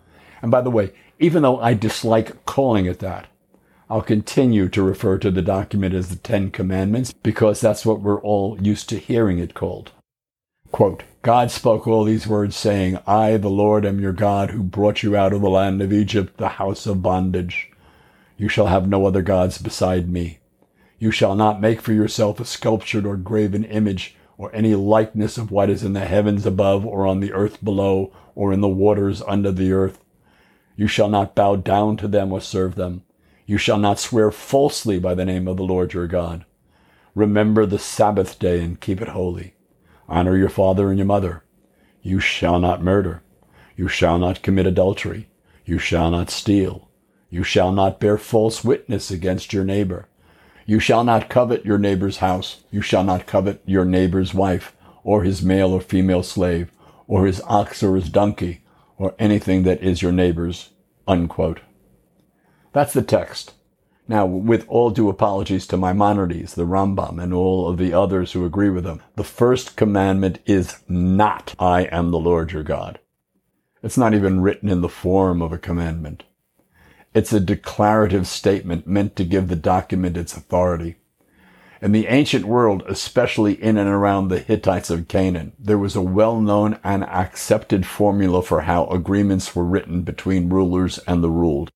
And 0.40 0.50
by 0.50 0.62
the 0.62 0.70
way, 0.70 0.94
even 1.18 1.42
though 1.42 1.60
I 1.60 1.74
dislike 1.74 2.46
calling 2.46 2.86
it 2.86 3.00
that, 3.00 3.26
I'll 3.90 4.02
continue 4.02 4.68
to 4.70 4.82
refer 4.82 5.18
to 5.18 5.30
the 5.30 5.42
document 5.42 5.94
as 5.94 6.08
the 6.08 6.16
Ten 6.16 6.50
Commandments 6.50 7.12
because 7.12 7.60
that's 7.60 7.84
what 7.84 8.00
we're 8.00 8.20
all 8.20 8.58
used 8.60 8.88
to 8.88 8.98
hearing 8.98 9.38
it 9.38 9.52
called. 9.54 9.92
Quote, 10.72 11.02
God 11.22 11.50
spoke 11.50 11.86
all 11.86 12.04
these 12.04 12.26
words 12.26 12.56
saying, 12.56 12.98
I, 13.06 13.36
the 13.36 13.50
Lord, 13.50 13.84
am 13.84 14.00
your 14.00 14.12
God 14.12 14.50
who 14.50 14.62
brought 14.62 15.02
you 15.02 15.16
out 15.16 15.32
of 15.32 15.42
the 15.42 15.50
land 15.50 15.82
of 15.82 15.92
Egypt, 15.92 16.38
the 16.38 16.48
house 16.48 16.86
of 16.86 17.02
bondage. 17.02 17.70
You 18.36 18.48
shall 18.48 18.66
have 18.66 18.88
no 18.88 19.06
other 19.06 19.22
gods 19.22 19.58
beside 19.58 20.08
me. 20.08 20.38
You 20.98 21.10
shall 21.10 21.34
not 21.34 21.60
make 21.60 21.80
for 21.80 21.92
yourself 21.92 22.40
a 22.40 22.44
sculptured 22.44 23.06
or 23.06 23.16
graven 23.16 23.64
image 23.64 24.16
or 24.38 24.54
any 24.54 24.74
likeness 24.74 25.38
of 25.38 25.50
what 25.50 25.70
is 25.70 25.84
in 25.84 25.92
the 25.92 26.06
heavens 26.06 26.44
above 26.46 26.84
or 26.84 27.06
on 27.06 27.20
the 27.20 27.32
earth 27.32 27.62
below 27.62 28.12
or 28.34 28.52
in 28.52 28.60
the 28.60 28.68
waters 28.68 29.22
under 29.28 29.52
the 29.52 29.72
earth. 29.72 30.02
You 30.76 30.86
shall 30.86 31.08
not 31.08 31.34
bow 31.34 31.56
down 31.56 31.96
to 31.98 32.08
them 32.08 32.32
or 32.32 32.40
serve 32.40 32.74
them. 32.74 33.02
You 33.46 33.58
shall 33.58 33.78
not 33.78 33.98
swear 33.98 34.30
falsely 34.30 34.98
by 34.98 35.14
the 35.14 35.24
name 35.24 35.46
of 35.46 35.56
the 35.56 35.64
Lord 35.64 35.92
your 35.92 36.06
God. 36.06 36.44
Remember 37.14 37.66
the 37.66 37.78
Sabbath 37.78 38.38
day 38.38 38.62
and 38.62 38.80
keep 38.80 39.00
it 39.00 39.08
holy. 39.08 39.54
Honor 40.08 40.36
your 40.36 40.48
father 40.48 40.88
and 40.88 40.98
your 40.98 41.06
mother. 41.06 41.44
You 42.02 42.20
shall 42.20 42.58
not 42.58 42.82
murder. 42.82 43.22
You 43.76 43.88
shall 43.88 44.18
not 44.18 44.42
commit 44.42 44.66
adultery. 44.66 45.28
You 45.64 45.78
shall 45.78 46.10
not 46.10 46.30
steal. 46.30 46.88
You 47.30 47.42
shall 47.42 47.72
not 47.72 48.00
bear 48.00 48.16
false 48.18 48.64
witness 48.64 49.10
against 49.10 49.52
your 49.52 49.64
neighbor. 49.64 50.08
You 50.66 50.80
shall 50.80 51.04
not 51.04 51.28
covet 51.28 51.66
your 51.66 51.78
neighbor's 51.78 52.18
house. 52.18 52.64
You 52.70 52.80
shall 52.80 53.04
not 53.04 53.26
covet 53.26 53.62
your 53.66 53.84
neighbor's 53.84 54.32
wife, 54.32 54.74
or 55.02 55.22
his 55.22 55.42
male 55.42 55.72
or 55.72 55.80
female 55.80 56.22
slave, 56.22 56.70
or 57.06 57.26
his 57.26 57.42
ox 57.46 57.82
or 57.82 57.96
his 57.96 58.08
donkey, 58.08 58.62
or 58.96 59.14
anything 59.18 59.64
that 59.64 59.82
is 59.82 60.00
your 60.00 60.12
neighbor's. 60.12 60.70
Unquote. 61.06 61.60
That's 62.74 62.92
the 62.92 63.02
text. 63.02 63.54
Now, 64.08 64.26
with 64.26 64.66
all 64.68 64.90
due 64.90 65.08
apologies 65.08 65.66
to 65.68 65.76
Maimonides, 65.76 66.54
the 66.54 66.66
Rambam, 66.66 67.22
and 67.22 67.32
all 67.32 67.68
of 67.68 67.78
the 67.78 67.94
others 67.94 68.32
who 68.32 68.44
agree 68.44 68.68
with 68.68 68.84
him, 68.84 69.00
the 69.14 69.24
first 69.24 69.76
commandment 69.76 70.40
is 70.44 70.82
not, 70.88 71.54
I 71.58 71.82
am 71.84 72.10
the 72.10 72.18
Lord 72.18 72.50
your 72.50 72.64
God. 72.64 72.98
It's 73.82 73.96
not 73.96 74.12
even 74.12 74.42
written 74.42 74.68
in 74.68 74.80
the 74.80 74.88
form 74.88 75.40
of 75.40 75.52
a 75.52 75.58
commandment. 75.58 76.24
It's 77.14 77.32
a 77.32 77.38
declarative 77.38 78.26
statement 78.26 78.88
meant 78.88 79.14
to 79.16 79.24
give 79.24 79.46
the 79.46 79.56
document 79.56 80.16
its 80.16 80.36
authority. 80.36 80.96
In 81.80 81.92
the 81.92 82.08
ancient 82.08 82.44
world, 82.44 82.82
especially 82.88 83.54
in 83.62 83.78
and 83.78 83.88
around 83.88 84.28
the 84.28 84.40
Hittites 84.40 84.90
of 84.90 85.06
Canaan, 85.06 85.52
there 85.60 85.78
was 85.78 85.94
a 85.94 86.02
well-known 86.02 86.80
and 86.82 87.04
accepted 87.04 87.86
formula 87.86 88.42
for 88.42 88.62
how 88.62 88.86
agreements 88.86 89.54
were 89.54 89.64
written 89.64 90.02
between 90.02 90.48
rulers 90.48 90.98
and 91.06 91.22
the 91.22 91.30
ruled. 91.30 91.70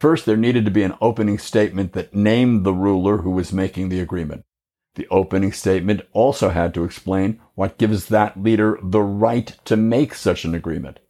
First, 0.00 0.24
there 0.24 0.38
needed 0.38 0.64
to 0.64 0.70
be 0.70 0.82
an 0.82 0.96
opening 1.02 1.38
statement 1.38 1.92
that 1.92 2.14
named 2.14 2.64
the 2.64 2.72
ruler 2.72 3.18
who 3.18 3.30
was 3.30 3.52
making 3.52 3.90
the 3.90 4.00
agreement. 4.00 4.46
The 4.94 5.06
opening 5.08 5.52
statement 5.52 6.00
also 6.12 6.48
had 6.48 6.72
to 6.72 6.84
explain 6.84 7.38
what 7.54 7.76
gives 7.76 8.06
that 8.06 8.42
leader 8.42 8.78
the 8.82 9.02
right 9.02 9.54
to 9.66 9.76
make 9.76 10.14
such 10.14 10.46
an 10.46 10.54
agreement. 10.54 11.00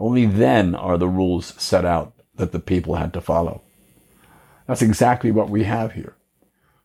Only 0.00 0.26
then 0.26 0.74
are 0.74 0.98
the 0.98 1.08
rules 1.08 1.54
set 1.62 1.84
out 1.84 2.12
that 2.34 2.50
the 2.50 2.58
people 2.58 2.96
had 2.96 3.12
to 3.12 3.20
follow. 3.20 3.62
That's 4.66 4.82
exactly 4.82 5.30
what 5.30 5.48
we 5.48 5.62
have 5.62 5.92
here. 5.92 6.16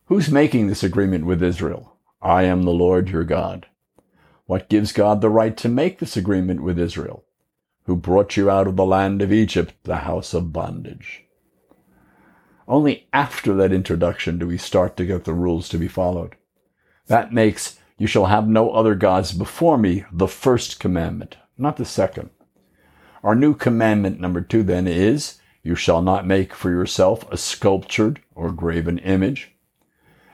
Who's 0.06 0.30
making 0.30 0.68
this 0.68 0.84
agreement 0.84 1.26
with 1.26 1.42
Israel? 1.42 1.96
I 2.22 2.44
am 2.44 2.62
the 2.62 2.70
Lord 2.70 3.08
your 3.08 3.24
God. 3.24 3.66
What 4.46 4.68
gives 4.68 4.92
God 4.92 5.20
the 5.20 5.30
right 5.30 5.56
to 5.56 5.68
make 5.68 5.98
this 5.98 6.16
agreement 6.16 6.62
with 6.62 6.78
Israel? 6.78 7.24
Who 7.86 7.96
brought 7.96 8.36
you 8.36 8.48
out 8.48 8.68
of 8.68 8.76
the 8.76 8.84
land 8.84 9.20
of 9.20 9.32
Egypt, 9.32 9.74
the 9.82 9.96
house 9.96 10.32
of 10.32 10.52
bondage. 10.52 11.24
Only 12.70 13.08
after 13.12 13.52
that 13.56 13.72
introduction 13.72 14.38
do 14.38 14.46
we 14.46 14.56
start 14.56 14.96
to 14.96 15.04
get 15.04 15.24
the 15.24 15.34
rules 15.34 15.68
to 15.70 15.76
be 15.76 15.88
followed. 15.88 16.36
That 17.08 17.32
makes 17.32 17.80
you 17.98 18.06
shall 18.06 18.26
have 18.26 18.46
no 18.46 18.70
other 18.70 18.94
gods 18.94 19.32
before 19.32 19.76
me 19.76 20.04
the 20.12 20.28
first 20.28 20.78
commandment, 20.78 21.36
not 21.58 21.78
the 21.78 21.84
second. 21.84 22.30
Our 23.24 23.34
new 23.34 23.54
commandment 23.54 24.20
number 24.20 24.40
two 24.40 24.62
then 24.62 24.86
is 24.86 25.40
you 25.64 25.74
shall 25.74 26.00
not 26.00 26.28
make 26.28 26.54
for 26.54 26.70
yourself 26.70 27.28
a 27.32 27.36
sculptured 27.36 28.20
or 28.36 28.52
graven 28.52 28.98
image. 28.98 29.50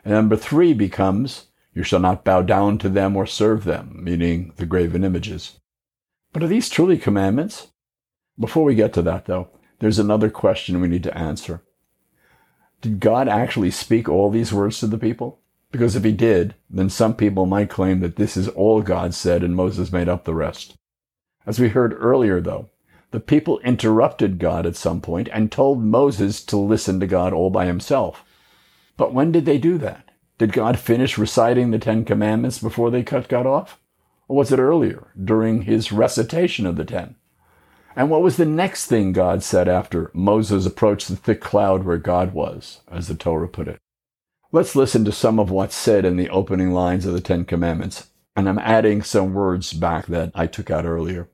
And 0.04 0.12
number 0.12 0.36
three 0.36 0.74
becomes 0.74 1.46
you 1.72 1.82
shall 1.82 2.00
not 2.00 2.22
bow 2.22 2.42
down 2.42 2.76
to 2.78 2.90
them 2.90 3.16
or 3.16 3.24
serve 3.24 3.64
them, 3.64 3.98
meaning 4.04 4.52
the 4.56 4.66
graven 4.66 5.04
images. 5.04 5.58
But 6.34 6.42
are 6.42 6.48
these 6.48 6.68
truly 6.68 6.98
commandments? 6.98 7.68
Before 8.38 8.64
we 8.64 8.74
get 8.74 8.92
to 8.92 9.02
that 9.02 9.24
though, 9.24 9.48
there's 9.78 9.98
another 9.98 10.28
question 10.28 10.82
we 10.82 10.88
need 10.88 11.02
to 11.04 11.16
answer. 11.16 11.62
Did 12.80 13.00
God 13.00 13.28
actually 13.28 13.71
speak 13.71 14.09
all 14.09 14.30
these 14.30 14.52
words 14.52 14.78
to 14.80 14.87
the 14.87 14.99
people? 14.99 15.40
Because 15.73 15.97
if 15.97 16.04
he 16.04 16.12
did, 16.12 16.54
then 16.71 16.88
some 16.88 17.14
people 17.14 17.47
might 17.47 17.71
claim 17.71 18.00
that 18.00 18.16
this 18.16 18.37
is 18.37 18.49
all 18.49 18.83
God 18.83 19.14
said 19.14 19.42
and 19.42 19.56
Moses 19.56 19.92
made 19.92 20.09
up 20.09 20.25
the 20.25 20.35
rest. 20.35 20.75
As 21.45 21.59
we 21.59 21.68
heard 21.68 21.95
earlier, 21.99 22.40
though, 22.40 22.71
the 23.11 23.21
people 23.21 23.61
interrupted 23.61 24.38
God 24.38 24.66
at 24.66 24.76
some 24.76 25.00
point 25.00 25.28
and 25.33 25.50
told 25.50 25.83
Moses 25.83 26.45
to 26.45 26.56
listen 26.56 27.00
to 27.00 27.06
God 27.06 27.33
all 27.33 27.50
by 27.50 27.66
himself. 27.66 28.25
But 28.97 29.14
when 29.14 29.33
did 29.33 29.47
they 29.47 29.59
do 29.59 29.78
that? 29.78 30.11
Did 30.38 30.52
God 30.52 30.78
finish 30.78 31.16
reciting 31.16 31.71
the 31.71 31.78
Ten 31.78 32.04
Commandments 32.04 32.59
before 32.59 32.90
they 32.90 33.02
cut 33.02 33.28
God 33.28 33.47
off? 33.47 33.78
Or 34.28 34.37
was 34.37 34.52
it 34.52 34.59
earlier, 34.59 35.09
during 35.23 35.62
his 35.62 35.92
recitation 35.92 36.66
of 36.66 36.76
the 36.76 36.85
Ten? 36.85 37.14
And 37.96 38.10
what 38.10 38.22
was 38.22 38.36
the 38.36 38.44
next 38.44 38.86
thing 38.86 39.12
God 39.12 39.42
said 39.42 39.68
after 39.68 40.10
Moses 40.12 40.66
approached 40.66 41.08
the 41.08 41.16
thick 41.16 41.40
cloud 41.40 41.84
where 41.84 41.96
God 41.96 42.34
was, 42.34 42.80
as 42.90 43.08
the 43.08 43.14
Torah 43.14 43.48
put 43.48 43.68
it? 43.68 43.80
Let's 44.52 44.76
listen 44.76 45.06
to 45.06 45.12
some 45.12 45.40
of 45.40 45.50
what's 45.50 45.74
said 45.74 46.04
in 46.04 46.16
the 46.16 46.28
opening 46.28 46.72
lines 46.72 47.06
of 47.06 47.14
the 47.14 47.22
Ten 47.22 47.46
Commandments. 47.46 48.08
And 48.36 48.50
I'm 48.50 48.58
adding 48.58 49.02
some 49.02 49.32
words 49.32 49.72
back 49.72 50.06
that 50.06 50.30
I 50.34 50.46
took 50.46 50.70
out 50.70 50.84
earlier. 50.84 51.30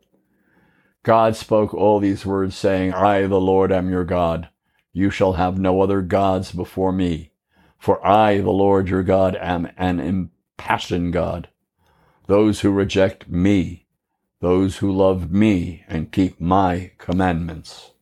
God 1.03 1.35
spoke 1.35 1.75
all 1.75 1.99
these 1.99 2.25
words 2.25 2.57
saying, 2.57 2.95
I, 2.95 3.27
the 3.27 3.41
Lord, 3.41 3.73
am 3.73 3.91
your 3.91 4.05
God. 4.05 4.49
You 4.93 5.11
shall 5.11 5.33
have 5.33 5.59
no 5.59 5.81
other 5.81 6.01
gods 6.01 6.53
before 6.53 6.93
me. 6.93 7.33
For 7.77 8.07
I, 8.07 8.39
the 8.39 8.51
Lord 8.51 8.89
your 8.89 9.03
God, 9.03 9.35
am 9.35 9.69
an 9.77 9.99
impassioned 9.99 11.13
God. 11.13 11.49
Those 12.29 12.61
who 12.61 12.71
reject 12.71 13.29
me 13.29 13.82
those 14.43 14.79
who 14.79 14.91
love 14.91 15.31
me 15.31 15.85
and 15.87 16.11
keep 16.11 16.41
my 16.41 16.91
commandments. 16.99 17.93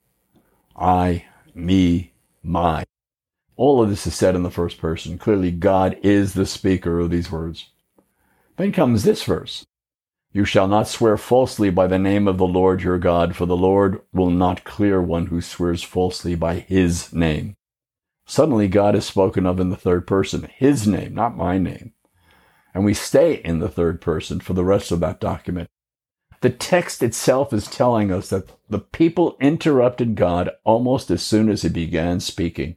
I, 0.75 1.27
me, 1.55 2.15
my. 2.43 2.85
All 3.57 3.83
of 3.83 3.91
this 3.91 4.07
is 4.07 4.15
said 4.15 4.35
in 4.35 4.43
the 4.43 4.51
first 4.51 4.79
person. 4.79 5.19
Clearly, 5.19 5.51
God 5.51 5.99
is 6.03 6.33
the 6.33 6.47
speaker 6.47 6.99
of 6.99 7.11
these 7.11 7.31
words. 7.31 7.69
Then 8.57 8.73
comes 8.73 9.05
this 9.05 9.23
verse. 9.23 9.67
You 10.33 10.47
shall 10.47 10.67
not 10.67 10.89
swear 10.89 11.19
falsely 11.19 11.69
by 11.69 11.87
the 11.87 11.99
name 11.99 12.27
of 12.27 12.39
the 12.39 12.47
Lord 12.47 12.83
your 12.83 12.99
God, 12.99 13.37
for 13.37 13.45
the 13.45 13.55
Lord 13.55 14.01
will 14.11 14.31
not 14.31 14.65
clear 14.65 15.03
one 15.03 15.27
who 15.27 15.43
swears 15.43 15.83
falsely 15.83 16.37
by 16.37 16.61
his 16.61 17.13
name. 17.13 17.55
Suddenly, 18.25 18.69
God 18.69 18.95
is 18.95 19.05
spoken 19.05 19.45
of 19.45 19.61
in 19.61 19.69
the 19.69 19.77
third 19.77 20.07
person, 20.07 20.49
his 20.57 20.87
name, 20.87 21.13
not 21.13 21.37
my 21.37 21.59
name. 21.59 21.93
And 22.73 22.83
we 22.87 22.95
stay 22.95 23.35
in 23.35 23.59
the 23.59 23.69
third 23.69 24.01
person 24.01 24.41
for 24.41 24.55
the 24.55 24.65
rest 24.65 24.91
of 24.91 25.01
that 25.01 25.21
document. 25.21 25.69
The 26.41 26.51
text 26.51 27.03
itself 27.03 27.53
is 27.53 27.67
telling 27.67 28.11
us 28.11 28.31
that 28.31 28.51
the 28.69 28.79
people 28.79 29.37
interrupted 29.41 30.15
God 30.15 30.51
almost 30.65 31.11
as 31.11 31.23
soon 31.23 31.51
as 31.51 31.63
he 31.63 31.69
began 31.69 32.21
speaking. 32.21 32.77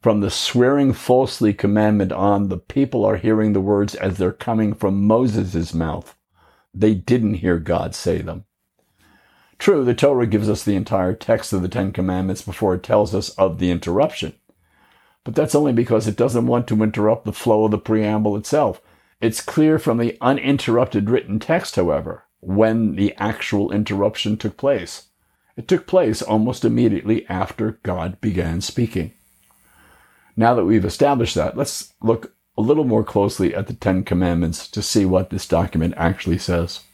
From 0.00 0.20
the 0.20 0.30
swearing 0.30 0.92
falsely 0.92 1.52
commandment 1.52 2.12
on, 2.12 2.48
the 2.48 2.58
people 2.58 3.04
are 3.04 3.16
hearing 3.16 3.54
the 3.54 3.60
words 3.60 3.96
as 3.96 4.18
they're 4.18 4.30
coming 4.30 4.72
from 4.72 5.04
Moses' 5.04 5.74
mouth. 5.74 6.16
They 6.72 6.94
didn't 6.94 7.34
hear 7.34 7.58
God 7.58 7.94
say 7.94 8.20
them. 8.20 8.44
True, 9.58 9.84
the 9.84 9.94
Torah 9.94 10.26
gives 10.26 10.48
us 10.48 10.62
the 10.62 10.76
entire 10.76 11.14
text 11.14 11.52
of 11.52 11.62
the 11.62 11.68
Ten 11.68 11.90
Commandments 11.90 12.42
before 12.42 12.74
it 12.74 12.84
tells 12.84 13.14
us 13.14 13.30
of 13.30 13.58
the 13.58 13.70
interruption. 13.70 14.34
But 15.24 15.34
that's 15.34 15.56
only 15.56 15.72
because 15.72 16.06
it 16.06 16.16
doesn't 16.16 16.46
want 16.46 16.68
to 16.68 16.82
interrupt 16.82 17.24
the 17.24 17.32
flow 17.32 17.64
of 17.64 17.72
the 17.72 17.78
preamble 17.78 18.36
itself. 18.36 18.80
It's 19.20 19.40
clear 19.40 19.78
from 19.80 19.98
the 19.98 20.16
uninterrupted 20.20 21.10
written 21.10 21.40
text, 21.40 21.74
however, 21.74 22.25
when 22.46 22.94
the 22.94 23.12
actual 23.16 23.72
interruption 23.72 24.36
took 24.36 24.56
place. 24.56 25.08
It 25.56 25.66
took 25.66 25.84
place 25.84 26.22
almost 26.22 26.64
immediately 26.64 27.26
after 27.28 27.80
God 27.82 28.20
began 28.20 28.60
speaking. 28.60 29.12
Now 30.36 30.54
that 30.54 30.64
we've 30.64 30.84
established 30.84 31.34
that, 31.34 31.56
let's 31.56 31.92
look 32.00 32.34
a 32.56 32.62
little 32.62 32.84
more 32.84 33.02
closely 33.02 33.52
at 33.52 33.66
the 33.66 33.74
Ten 33.74 34.04
Commandments 34.04 34.68
to 34.68 34.80
see 34.80 35.04
what 35.04 35.30
this 35.30 35.48
document 35.48 35.94
actually 35.96 36.38
says. 36.38 36.84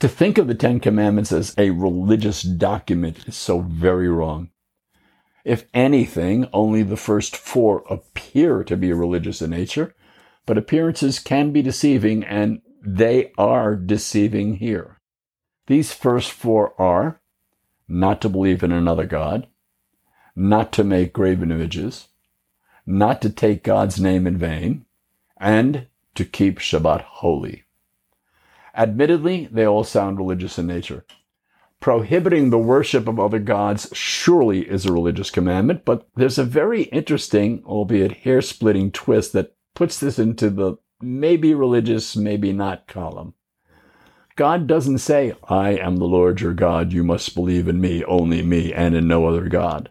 To 0.00 0.08
think 0.08 0.38
of 0.38 0.48
the 0.48 0.56
Ten 0.56 0.80
Commandments 0.80 1.30
as 1.30 1.54
a 1.56 1.70
religious 1.70 2.42
document 2.42 3.28
is 3.28 3.36
so 3.36 3.60
very 3.60 4.08
wrong. 4.08 4.50
If 5.44 5.66
anything, 5.72 6.48
only 6.52 6.82
the 6.82 6.96
first 6.96 7.36
four 7.36 7.84
appear 7.88 8.64
to 8.64 8.76
be 8.76 8.92
religious 8.92 9.40
in 9.40 9.50
nature, 9.50 9.94
but 10.46 10.58
appearances 10.58 11.20
can 11.20 11.52
be 11.52 11.62
deceiving 11.62 12.24
and 12.24 12.60
they 12.82 13.32
are 13.38 13.76
deceiving 13.76 14.56
here. 14.56 15.00
These 15.66 15.92
first 15.92 16.32
four 16.32 16.80
are 16.80 17.20
not 17.86 18.20
to 18.20 18.28
believe 18.28 18.62
in 18.62 18.72
another 18.72 19.06
God, 19.06 19.48
not 20.36 20.72
to 20.72 20.84
make 20.84 21.12
graven 21.12 21.50
images, 21.50 22.08
not 22.86 23.20
to 23.22 23.30
take 23.30 23.62
God's 23.64 24.00
name 24.00 24.26
in 24.26 24.38
vain, 24.38 24.86
and 25.38 25.88
to 26.14 26.24
keep 26.24 26.58
Shabbat 26.58 27.02
holy. 27.02 27.64
Admittedly, 28.74 29.48
they 29.50 29.66
all 29.66 29.84
sound 29.84 30.18
religious 30.18 30.58
in 30.58 30.66
nature. 30.66 31.04
Prohibiting 31.80 32.50
the 32.50 32.58
worship 32.58 33.06
of 33.06 33.20
other 33.20 33.38
gods 33.38 33.88
surely 33.92 34.68
is 34.68 34.84
a 34.84 34.92
religious 34.92 35.30
commandment, 35.30 35.84
but 35.84 36.08
there's 36.16 36.38
a 36.38 36.44
very 36.44 36.82
interesting, 36.84 37.62
albeit 37.64 38.18
hair 38.18 38.42
splitting 38.42 38.90
twist 38.90 39.32
that 39.32 39.54
puts 39.74 40.00
this 40.00 40.18
into 40.18 40.50
the 40.50 40.76
maybe 41.00 41.54
religious, 41.54 42.16
maybe 42.16 42.52
not 42.52 42.86
column. 42.86 43.34
God 44.36 44.66
doesn't 44.66 44.98
say, 44.98 45.34
I 45.44 45.70
am 45.70 45.96
the 45.96 46.04
Lord 46.04 46.40
your 46.40 46.54
God, 46.54 46.92
you 46.92 47.02
must 47.02 47.34
believe 47.34 47.66
in 47.66 47.80
me, 47.80 48.04
only 48.04 48.42
me, 48.42 48.72
and 48.72 48.94
in 48.94 49.08
no 49.08 49.26
other 49.26 49.48
God. 49.48 49.90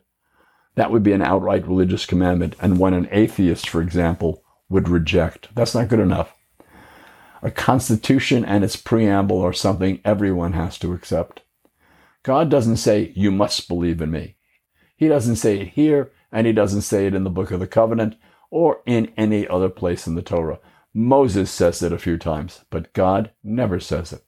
That 0.75 0.91
would 0.91 1.03
be 1.03 1.11
an 1.11 1.21
outright 1.21 1.67
religious 1.67 2.05
commandment, 2.05 2.55
and 2.61 2.77
one 2.77 2.93
an 2.93 3.09
atheist, 3.11 3.67
for 3.67 3.81
example, 3.81 4.43
would 4.69 4.87
reject. 4.87 5.53
That's 5.53 5.75
not 5.75 5.89
good 5.89 5.99
enough. 5.99 6.33
A 7.41 7.51
constitution 7.51 8.45
and 8.45 8.63
its 8.63 8.75
preamble 8.75 9.41
are 9.41 9.53
something 9.53 9.99
everyone 10.03 10.53
has 10.53 10.77
to 10.79 10.93
accept. 10.93 11.41
God 12.23 12.49
doesn't 12.49 12.77
say, 12.77 13.11
You 13.15 13.31
must 13.31 13.67
believe 13.67 14.01
in 14.01 14.11
me. 14.11 14.35
He 14.95 15.07
doesn't 15.07 15.37
say 15.37 15.59
it 15.61 15.69
here, 15.69 16.11
and 16.31 16.47
he 16.47 16.53
doesn't 16.53 16.81
say 16.81 17.05
it 17.05 17.13
in 17.13 17.23
the 17.23 17.29
book 17.29 17.51
of 17.51 17.59
the 17.59 17.67
covenant 17.67 18.15
or 18.49 18.81
in 18.85 19.13
any 19.17 19.47
other 19.47 19.69
place 19.69 20.07
in 20.07 20.15
the 20.15 20.21
Torah. 20.21 20.59
Moses 20.99 21.51
says 21.51 21.83
it 21.83 21.93
a 21.93 21.99
few 21.99 22.17
times, 22.17 22.65
but 22.71 22.91
God 22.93 23.29
never 23.43 23.79
says 23.79 24.11
it. 24.11 24.23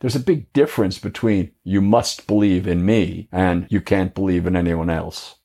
There's 0.00 0.16
a 0.16 0.20
big 0.20 0.50
difference 0.54 0.98
between 0.98 1.50
you 1.64 1.82
must 1.82 2.26
believe 2.26 2.66
in 2.66 2.86
me 2.86 3.28
and 3.30 3.66
you 3.68 3.82
can't 3.82 4.14
believe 4.14 4.46
in 4.46 4.56
anyone 4.56 4.88
else. 4.88 5.36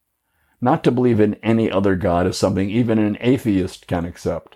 Not 0.61 0.85
to 0.85 0.91
believe 0.91 1.19
in 1.19 1.33
any 1.43 1.69
other 1.69 1.97
God 1.97 2.27
is 2.27 2.37
something 2.37 2.69
even 2.69 2.97
an 2.97 3.17
atheist 3.19 3.87
can 3.87 4.05
accept. 4.05 4.55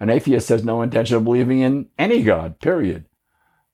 An 0.00 0.10
atheist 0.10 0.48
has 0.48 0.64
no 0.64 0.82
intention 0.82 1.18
of 1.18 1.24
believing 1.24 1.60
in 1.60 1.86
any 1.96 2.24
God, 2.24 2.58
period. 2.58 3.04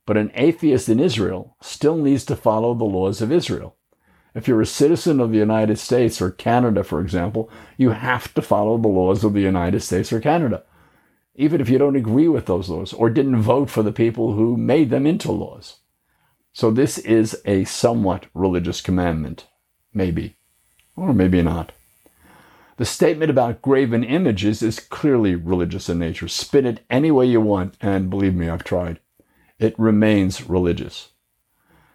But 0.05 0.19
an 0.19 0.33
atheist 0.35 0.91
in 0.91 1.01
Israel 1.01 1.57
still 1.63 1.97
needs 1.97 2.27
to 2.27 2.37
follow 2.37 2.75
the 2.75 2.85
laws 2.85 3.23
of 3.23 3.33
Israel. 3.33 3.77
If 4.35 4.49
you're 4.49 4.61
a 4.61 4.67
citizen 4.67 5.19
of 5.19 5.33
the 5.33 5.39
United 5.39 5.79
States 5.79 6.21
or 6.21 6.31
Canada, 6.31 6.85
for 6.85 7.01
example, 7.01 7.49
you 7.79 7.91
have 7.91 8.35
to 8.35 8.43
follow 8.43 8.77
the 8.77 8.89
laws 8.89 9.25
of 9.25 9.33
the 9.33 9.41
United 9.41 9.81
States 9.81 10.13
or 10.13 10.21
Canada, 10.21 10.65
even 11.35 11.61
if 11.61 11.69
you 11.69 11.79
don't 11.79 11.97
agree 11.97 12.29
with 12.29 12.47
those 12.47 12.69
laws 12.69 12.93
or 12.93 13.09
didn't 13.09 13.41
vote 13.41 13.71
for 13.71 13.83
the 13.83 13.93
people 13.93 14.35
who 14.35 14.57
made 14.57 14.91
them 14.91 15.07
into 15.07 15.33
laws. 15.33 15.79
So 16.53 16.71
this 16.71 16.99
is 16.99 17.41
a 17.47 17.65
somewhat 17.65 18.27
religious 18.35 18.81
commandment, 18.81 19.47
maybe, 19.95 20.37
or 20.95 21.15
maybe 21.15 21.41
not. 21.43 21.73
The 22.77 22.85
statement 22.85 23.31
about 23.31 23.63
graven 23.63 24.05
images 24.05 24.63
is 24.63 24.81
clearly 24.81 25.35
religious 25.35 25.89
in 25.89 25.99
nature. 25.99 26.29
Spin 26.29 26.67
it 26.67 26.85
any 26.91 27.11
way 27.11 27.27
you 27.27 27.41
want, 27.41 27.77
and 27.81 28.11
believe 28.11 28.35
me, 28.35 28.49
I've 28.49 28.65
tried. 28.65 29.01
It 29.59 29.79
remains 29.79 30.49
religious. 30.49 31.11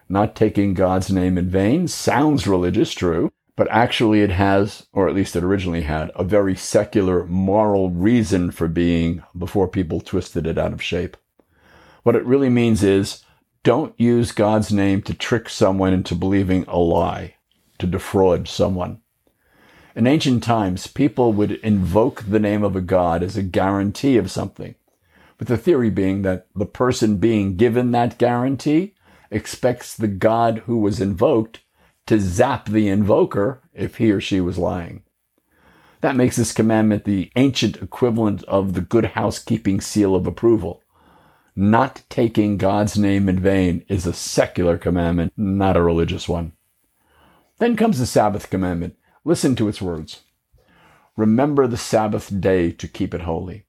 Not 0.09 0.35
taking 0.35 0.73
God's 0.73 1.11
name 1.11 1.37
in 1.37 1.49
vain 1.49 1.87
sounds 1.87 2.47
religious, 2.47 2.93
true, 2.93 3.31
but 3.57 3.67
actually 3.71 4.21
it 4.21 4.29
has, 4.29 4.85
or 4.93 5.09
at 5.09 5.15
least 5.15 5.35
it 5.35 5.43
originally 5.43 5.81
had, 5.81 6.11
a 6.15 6.23
very 6.23 6.55
secular 6.55 7.25
moral 7.25 7.89
reason 7.89 8.51
for 8.51 8.67
being 8.67 9.23
before 9.35 9.67
people 9.67 9.99
twisted 9.99 10.45
it 10.45 10.59
out 10.59 10.71
of 10.71 10.81
shape. 10.81 11.17
What 12.03 12.15
it 12.15 12.23
really 12.23 12.49
means 12.49 12.83
is 12.83 13.23
don't 13.63 13.99
use 13.99 14.31
God's 14.31 14.71
name 14.71 15.01
to 15.01 15.13
trick 15.13 15.49
someone 15.49 15.91
into 15.91 16.13
believing 16.13 16.65
a 16.67 16.77
lie, 16.77 17.35
to 17.79 17.87
defraud 17.87 18.47
someone. 18.47 19.01
In 19.95 20.05
ancient 20.05 20.43
times, 20.43 20.85
people 20.85 21.33
would 21.33 21.53
invoke 21.53 22.25
the 22.25 22.39
name 22.39 22.63
of 22.63 22.75
a 22.75 22.81
god 22.81 23.23
as 23.23 23.35
a 23.35 23.43
guarantee 23.43 24.17
of 24.17 24.29
something, 24.29 24.75
with 25.39 25.47
the 25.47 25.57
theory 25.57 25.89
being 25.89 26.21
that 26.21 26.45
the 26.55 26.67
person 26.67 27.17
being 27.17 27.55
given 27.55 27.89
that 27.91 28.19
guarantee 28.19 28.93
expects 29.31 29.95
the 29.95 30.07
God 30.07 30.59
who 30.67 30.77
was 30.77 31.01
invoked 31.01 31.61
to 32.07 32.19
zap 32.19 32.67
the 32.67 32.87
invoker 32.87 33.61
if 33.73 33.97
he 33.97 34.11
or 34.11 34.19
she 34.19 34.41
was 34.41 34.57
lying. 34.57 35.03
That 36.01 36.15
makes 36.15 36.35
this 36.35 36.53
commandment 36.53 37.05
the 37.05 37.31
ancient 37.35 37.77
equivalent 37.77 38.43
of 38.43 38.73
the 38.73 38.81
good 38.81 39.05
housekeeping 39.05 39.81
seal 39.81 40.15
of 40.15 40.27
approval. 40.27 40.81
Not 41.55 42.03
taking 42.09 42.57
God's 42.57 42.97
name 42.97 43.27
in 43.27 43.39
vain 43.39 43.83
is 43.87 44.05
a 44.05 44.13
secular 44.13 44.77
commandment, 44.77 45.33
not 45.35 45.75
a 45.75 45.81
religious 45.81 46.29
one. 46.29 46.53
Then 47.57 47.75
comes 47.75 47.97
the 47.97 48.05
Sabbath 48.05 48.49
commandment. 48.49 48.95
Listen 49.25 49.55
to 49.55 49.67
its 49.67 49.81
words. 49.81 50.21
Remember 51.15 51.65
the 51.65 51.77
Sabbath 51.77 52.39
day 52.39 52.71
to 52.73 52.87
keep 52.87 53.15
it 53.15 53.21
holy. 53.21 53.65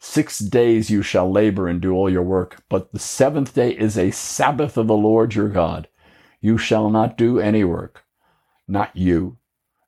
Six 0.00 0.40
days 0.40 0.90
you 0.90 1.02
shall 1.02 1.30
labor 1.30 1.68
and 1.68 1.80
do 1.80 1.92
all 1.92 2.10
your 2.10 2.22
work, 2.22 2.64
but 2.68 2.92
the 2.92 2.98
seventh 2.98 3.54
day 3.54 3.70
is 3.70 3.96
a 3.96 4.10
Sabbath 4.10 4.76
of 4.76 4.88
the 4.88 4.96
Lord 4.96 5.36
your 5.36 5.48
God. 5.48 5.88
You 6.40 6.56
shall 6.56 6.90
not 6.90 7.18
do 7.18 7.40
any 7.40 7.64
work, 7.64 8.04
not 8.68 8.96
you, 8.96 9.38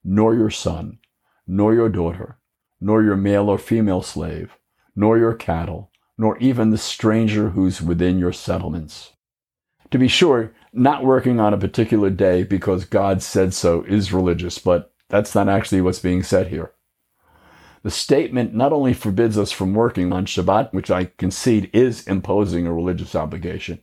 nor 0.02 0.34
your 0.34 0.50
son, 0.50 0.98
nor 1.46 1.74
your 1.74 1.88
daughter, 1.88 2.38
nor 2.80 3.02
your 3.02 3.16
male 3.16 3.48
or 3.48 3.58
female 3.58 4.02
slave, 4.02 4.56
nor 4.96 5.18
your 5.18 5.34
cattle, 5.34 5.90
nor 6.18 6.36
even 6.38 6.70
the 6.70 6.78
stranger 6.78 7.50
who's 7.50 7.80
within 7.80 8.18
your 8.18 8.32
settlements. 8.32 9.12
To 9.90 9.98
be 9.98 10.08
sure, 10.08 10.52
not 10.72 11.04
working 11.04 11.40
on 11.40 11.54
a 11.54 11.58
particular 11.58 12.10
day 12.10 12.42
because 12.42 12.84
God 12.84 13.22
said 13.22 13.54
so 13.54 13.82
is 13.82 14.12
religious, 14.12 14.58
but 14.58 14.92
that's 15.08 15.34
not 15.34 15.48
actually 15.48 15.80
what's 15.80 15.98
being 15.98 16.22
said 16.22 16.48
here. 16.48 16.72
The 17.82 17.90
statement 17.90 18.54
not 18.54 18.72
only 18.72 18.92
forbids 18.92 19.38
us 19.38 19.50
from 19.50 19.74
working 19.74 20.12
on 20.12 20.26
Shabbat, 20.26 20.72
which 20.72 20.90
I 20.90 21.06
concede 21.16 21.70
is 21.72 22.06
imposing 22.06 22.66
a 22.66 22.72
religious 22.72 23.14
obligation, 23.14 23.80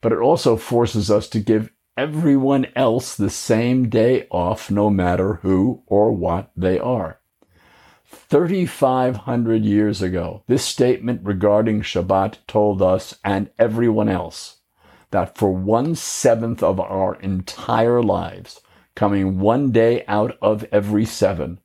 but 0.00 0.12
it 0.12 0.18
also 0.18 0.56
forces 0.56 1.10
us 1.10 1.28
to 1.28 1.40
give 1.40 1.70
everyone 1.98 2.64
else 2.76 3.16
the 3.16 3.28
same 3.28 3.88
day 3.88 4.24
off, 4.30 4.70
no 4.70 4.88
matter 4.88 5.34
who 5.42 5.82
or 5.88 6.12
what 6.12 6.48
they 6.56 6.78
are. 6.78 7.18
3,500 8.06 9.64
years 9.64 10.00
ago, 10.00 10.44
this 10.46 10.64
statement 10.64 11.20
regarding 11.24 11.82
Shabbat 11.82 12.36
told 12.46 12.80
us 12.80 13.16
and 13.24 13.50
everyone 13.58 14.08
else 14.08 14.58
that 15.10 15.36
for 15.36 15.52
one 15.52 15.96
seventh 15.96 16.62
of 16.62 16.78
our 16.78 17.16
entire 17.16 18.00
lives, 18.00 18.60
coming 18.94 19.40
one 19.40 19.72
day 19.72 20.04
out 20.06 20.38
of 20.40 20.64
every 20.70 21.04
seven, 21.04 21.58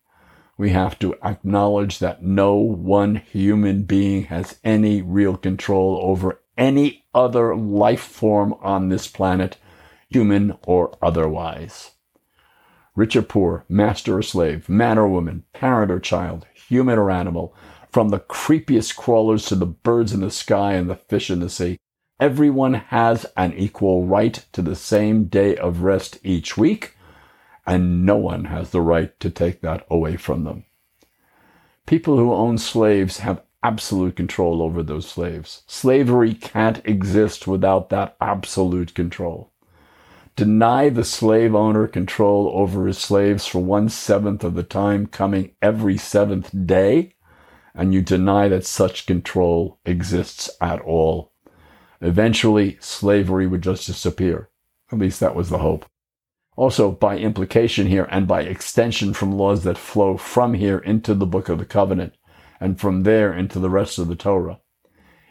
we 0.58 0.72
have 0.72 0.98
to 0.98 1.14
acknowledge 1.24 2.00
that 2.00 2.24
no 2.24 2.56
one 2.56 3.16
human 3.18 3.84
being 3.84 4.24
has 4.26 4.60
any 4.64 5.04
real 5.04 5.38
control 5.38 6.00
over 6.02 6.40
any 6.58 7.06
other 7.14 7.56
life 7.56 8.02
form 8.02 8.56
on 8.62 8.90
this 8.90 9.08
planet, 9.08 9.58
human 10.14 10.58
or 10.66 10.96
otherwise. 11.02 11.92
Rich 12.96 13.16
or 13.16 13.24
poor, 13.24 13.66
master 13.68 14.18
or 14.18 14.22
slave, 14.22 14.70
man 14.70 14.98
or 14.98 15.10
woman, 15.10 15.44
parent 15.52 15.92
or 15.92 16.00
child, 16.00 16.46
human 16.54 17.00
or 17.00 17.10
animal, 17.10 17.56
from 17.92 18.10
the 18.10 18.20
creepiest 18.20 18.96
crawlers 18.96 19.46
to 19.48 19.56
the 19.56 19.66
birds 19.66 20.14
in 20.14 20.22
the 20.22 20.32
sky 20.32 20.74
and 20.74 20.90
the 20.90 20.96
fish 20.96 21.30
in 21.30 21.40
the 21.40 21.50
sea, 21.50 21.80
everyone 22.20 22.76
has 22.76 23.26
an 23.36 23.54
equal 23.54 24.06
right 24.06 24.46
to 24.52 24.62
the 24.62 24.76
same 24.76 25.26
day 25.26 25.56
of 25.58 25.82
rest 25.82 26.20
each 26.24 26.58
week 26.58 26.96
and 27.66 28.06
no 28.06 28.18
one 28.18 28.46
has 28.46 28.72
the 28.72 28.82
right 28.82 29.20
to 29.20 29.30
take 29.30 29.62
that 29.62 29.86
away 29.90 30.18
from 30.18 30.44
them. 30.44 30.66
People 31.86 32.18
who 32.18 32.34
own 32.34 32.58
slaves 32.58 33.20
have 33.20 33.44
absolute 33.62 34.16
control 34.16 34.62
over 34.62 34.84
those 34.84 35.08
slaves. 35.08 35.64
Slavery 35.68 36.34
can't 36.34 36.86
exist 36.86 37.48
without 37.48 37.90
that 37.90 38.16
absolute 38.20 38.94
control. 38.94 39.53
Deny 40.36 40.90
the 40.90 41.04
slave 41.04 41.54
owner 41.54 41.88
control 41.88 42.52
over 42.56 42.88
his 42.88 42.98
slaves 42.98 43.46
for 43.46 43.60
one 43.60 43.88
seventh 43.88 44.44
of 44.44 44.56
the 44.56 44.64
time 44.64 45.06
coming 45.06 45.56
every 45.62 45.96
seventh 45.96 46.50
day, 46.66 47.14
and 47.76 47.94
you 47.94 48.02
deny 48.02 48.48
that 48.48 48.66
such 48.66 49.06
control 49.06 49.80
exists 49.86 50.50
at 50.60 50.82
all. 50.82 51.34
Eventually, 52.02 52.78
slavery 52.80 53.46
would 53.46 53.62
just 53.62 53.86
disappear. 53.86 54.50
At 54.92 54.98
least 54.98 55.20
that 55.20 55.36
was 55.36 55.50
the 55.50 55.60
hope. 55.60 55.86
Also, 56.56 56.92
by 56.92 57.18
implication 57.18 57.88
here 57.88 58.08
and 58.10 58.28
by 58.28 58.42
extension 58.42 59.14
from 59.14 59.38
laws 59.38 59.64
that 59.64 59.78
flow 59.78 60.18
from 60.18 60.56
here 60.56 60.80
into 60.80 61.14
the 61.14 61.28
book 61.28 61.48
of 61.48 61.60
the 61.60 61.66
covenant 61.66 62.14
and 62.60 62.80
from 62.80 63.04
there 63.04 63.34
into 63.34 63.60
the 63.60 63.70
rest 63.70 64.00
of 64.00 64.08
the 64.08 64.16
Torah. 64.16 64.60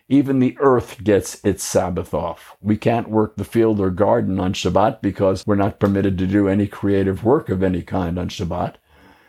Even 0.09 0.41
the 0.41 0.57
earth 0.61 1.03
gets 1.03 1.43
its 1.45 1.65
Sabbath 1.65 2.12
off. 2.12 2.57
We 2.61 2.77
can't 2.77 3.09
work 3.09 3.37
the 3.37 3.45
field 3.45 3.81
or 3.81 3.91
garden 3.91 4.38
on 4.38 4.53
Shabbat 4.53 5.01
because 5.01 5.47
we're 5.47 5.55
not 5.55 5.81
permitted 5.81 6.19
to 6.19 6.27
do 6.27 6.49
any 6.49 6.67
creative 6.67 7.25
work 7.25 7.49
of 7.49 7.62
any 7.62 7.83
kind 7.83 8.19
on 8.19 8.29
Shabbat. 8.29 8.75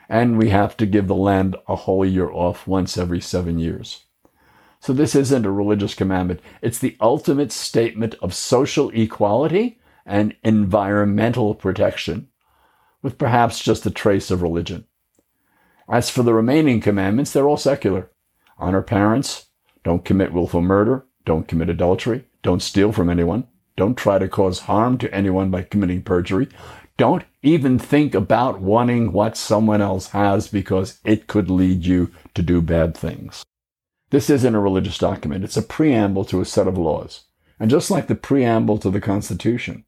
And 0.09 0.37
we 0.37 0.49
have 0.49 0.75
to 0.77 0.85
give 0.85 1.07
the 1.07 1.15
land 1.15 1.55
a 1.67 1.75
whole 1.75 2.05
year 2.05 2.29
off 2.29 2.67
once 2.67 2.97
every 2.97 3.21
seven 3.21 3.59
years. 3.59 4.05
So 4.79 4.91
this 4.91 5.15
isn't 5.15 5.45
a 5.45 5.51
religious 5.51 5.95
commandment. 5.95 6.41
It's 6.61 6.79
the 6.79 6.97
ultimate 6.99 7.53
statement 7.53 8.15
of 8.21 8.33
social 8.33 8.89
equality 8.89 9.79
and 10.05 10.35
environmental 10.43 11.55
protection, 11.55 12.27
with 13.01 13.17
perhaps 13.17 13.63
just 13.63 13.85
a 13.85 13.91
trace 13.91 14.29
of 14.29 14.41
religion. 14.41 14.85
As 15.89 16.09
for 16.09 16.23
the 16.23 16.33
remaining 16.33 16.81
commandments, 16.81 17.31
they're 17.31 17.47
all 17.47 17.55
secular. 17.55 18.11
Honor 18.57 18.81
parents, 18.81 19.45
don't 19.83 20.05
commit 20.05 20.33
willful 20.33 20.61
murder, 20.61 21.05
don't 21.25 21.47
commit 21.47 21.69
adultery, 21.69 22.25
don't 22.41 22.61
steal 22.61 22.91
from 22.91 23.09
anyone, 23.09 23.47
don't 23.75 23.97
try 23.97 24.19
to 24.19 24.27
cause 24.27 24.59
harm 24.59 24.97
to 24.99 25.13
anyone 25.13 25.49
by 25.49 25.63
committing 25.63 26.01
perjury, 26.01 26.47
don't 26.97 27.23
even 27.41 27.79
think 27.79 28.13
about 28.13 28.61
wanting 28.61 29.11
what 29.11 29.35
someone 29.35 29.81
else 29.81 30.09
has 30.09 30.47
because 30.47 30.99
it 31.03 31.27
could 31.27 31.49
lead 31.49 31.85
you 31.85 32.11
to 32.35 32.41
do 32.41 32.61
bad 32.61 32.95
things. 32.95 33.43
This 34.11 34.29
isn't 34.29 34.55
a 34.55 34.59
religious 34.59 34.99
document. 34.99 35.43
It's 35.43 35.57
a 35.57 35.63
preamble 35.63 36.23
to 36.25 36.39
a 36.39 36.45
set 36.45 36.67
of 36.67 36.77
laws. 36.77 37.23
And 37.59 37.71
just 37.71 37.89
like 37.89 38.07
the 38.07 38.15
preamble 38.15 38.77
to 38.79 38.91
the 38.91 39.01
Constitution, 39.01 39.85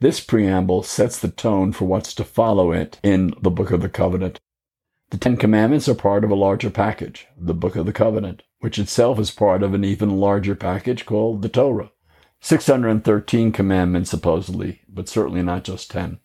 this 0.00 0.20
preamble 0.20 0.82
sets 0.82 1.18
the 1.18 1.28
tone 1.28 1.72
for 1.72 1.86
what's 1.86 2.14
to 2.14 2.24
follow 2.24 2.72
it 2.72 2.98
in 3.02 3.32
the 3.40 3.50
Book 3.50 3.70
of 3.70 3.80
the 3.80 3.88
Covenant. 3.88 4.40
The 5.10 5.16
Ten 5.16 5.36
Commandments 5.36 5.88
are 5.88 5.94
part 5.94 6.22
of 6.24 6.30
a 6.30 6.34
larger 6.34 6.70
package, 6.70 7.26
the 7.36 7.54
Book 7.54 7.76
of 7.76 7.86
the 7.86 7.92
Covenant, 7.92 8.42
which 8.62 8.78
itself 8.78 9.18
is 9.18 9.32
part 9.32 9.60
of 9.60 9.74
an 9.74 9.82
even 9.82 10.18
larger 10.18 10.54
package 10.54 11.04
called 11.04 11.42
the 11.42 11.48
Torah. 11.48 11.90
613 12.40 13.50
commandments, 13.50 14.08
supposedly, 14.08 14.82
but 14.88 15.08
certainly 15.08 15.42
not 15.42 15.64
just 15.64 15.90
10. 15.90 16.20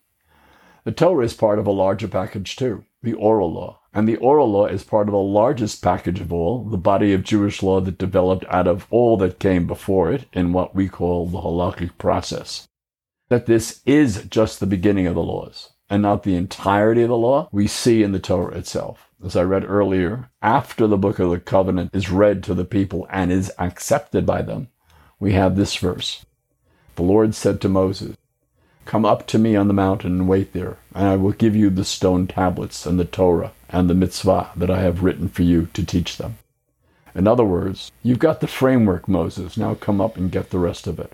The 0.84 0.92
Torah 0.92 1.26
is 1.26 1.34
part 1.34 1.58
of 1.58 1.66
a 1.66 1.72
larger 1.72 2.08
package 2.08 2.56
too, 2.56 2.86
the 3.02 3.14
oral 3.14 3.52
law, 3.52 3.80
and 3.92 4.08
the 4.08 4.18
oral 4.18 4.52
law 4.52 4.68
is 4.68 4.84
part 4.84 5.08
of 5.08 5.14
the 5.14 5.18
largest 5.18 5.82
package 5.82 6.20
of 6.20 6.32
all, 6.32 6.64
the 6.64 6.78
body 6.78 7.12
of 7.12 7.24
Jewish 7.24 7.64
law 7.64 7.82
that 7.82 7.98
developed 7.98 8.46
out 8.50 8.68
of 8.68 8.86
all 8.92 9.18
that 9.18 9.40
came 9.40 9.66
before 9.66 10.12
it 10.12 10.26
in 10.32 10.54
what 10.54 10.76
we 10.76 10.88
call 10.88 11.26
the 11.26 11.42
halakhic 11.42 11.98
process. 11.98 12.68
That 13.30 13.48
this 13.48 13.82
is 13.84 14.26
just 14.26 14.60
the 14.60 14.68
beginning 14.68 15.08
of 15.08 15.16
the 15.16 15.24
laws 15.24 15.72
and 15.90 16.04
not 16.04 16.22
the 16.22 16.36
entirety 16.36 17.02
of 17.02 17.10
the 17.10 17.18
law, 17.18 17.50
we 17.52 17.66
see 17.66 18.04
in 18.04 18.12
the 18.12 18.20
Torah 18.20 18.56
itself. 18.58 19.07
As 19.24 19.36
I 19.36 19.42
read 19.42 19.66
earlier, 19.68 20.30
after 20.44 20.86
the 20.86 20.98
book 20.98 21.18
of 21.18 21.32
the 21.32 21.40
covenant 21.40 21.90
is 21.94 22.12
read 22.12 22.44
to 22.44 22.54
the 22.54 22.66
people 22.66 23.08
and 23.10 23.32
is 23.32 23.52
accepted 23.58 24.28
by 24.28 24.44
them, 24.44 24.68
we 25.20 25.34
have 25.34 25.56
this 25.56 25.76
verse. 25.76 26.24
The 26.96 27.02
Lord 27.02 27.34
said 27.34 27.60
to 27.62 27.70
Moses, 27.70 28.16
Come 28.86 29.06
up 29.06 29.26
to 29.28 29.40
me 29.40 29.56
on 29.56 29.68
the 29.68 29.74
mountain 29.74 30.20
and 30.20 30.30
wait 30.30 30.54
there, 30.54 30.78
and 30.94 31.08
I 31.08 31.16
will 31.16 31.32
give 31.32 31.56
you 31.56 31.72
the 31.72 31.84
stone 31.84 32.28
tablets 32.28 32.86
and 32.86 33.00
the 33.00 33.06
Torah 33.06 33.54
and 33.70 33.90
the 33.90 33.96
mitzvah 33.96 34.52
that 34.56 34.70
I 34.70 34.82
have 34.82 35.04
written 35.04 35.30
for 35.30 35.42
you 35.42 35.68
to 35.74 35.84
teach 35.84 36.18
them. 36.18 36.38
In 37.16 37.28
other 37.28 37.44
words, 37.44 37.92
you've 38.04 38.20
got 38.20 38.40
the 38.40 38.48
framework, 38.48 39.08
Moses. 39.08 39.58
Now 39.58 39.74
come 39.74 40.00
up 40.00 40.16
and 40.16 40.32
get 40.32 40.52
the 40.52 40.60
rest 40.60 40.86
of 40.86 41.00
it. 41.00 41.12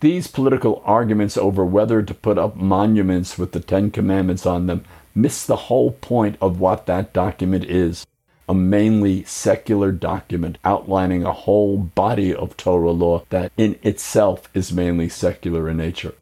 These 0.00 0.26
political 0.26 0.82
arguments 0.84 1.36
over 1.38 1.64
whether 1.64 2.02
to 2.02 2.14
put 2.14 2.36
up 2.36 2.56
monuments 2.56 3.38
with 3.38 3.52
the 3.52 3.60
Ten 3.60 3.90
Commandments 3.90 4.44
on 4.44 4.66
them 4.66 4.84
miss 5.14 5.44
the 5.44 5.56
whole 5.56 5.92
point 5.92 6.36
of 6.40 6.60
what 6.60 6.86
that 6.86 7.12
document 7.12 7.64
is 7.64 8.06
a 8.48 8.54
mainly 8.54 9.24
secular 9.24 9.92
document 9.92 10.58
outlining 10.64 11.24
a 11.24 11.32
whole 11.32 11.78
body 11.78 12.34
of 12.34 12.56
Torah 12.56 12.90
law 12.90 13.24
that 13.30 13.52
in 13.56 13.78
itself 13.82 14.48
is 14.52 14.72
mainly 14.72 15.08
secular 15.08 15.68
in 15.68 15.76
nature. 15.76 16.14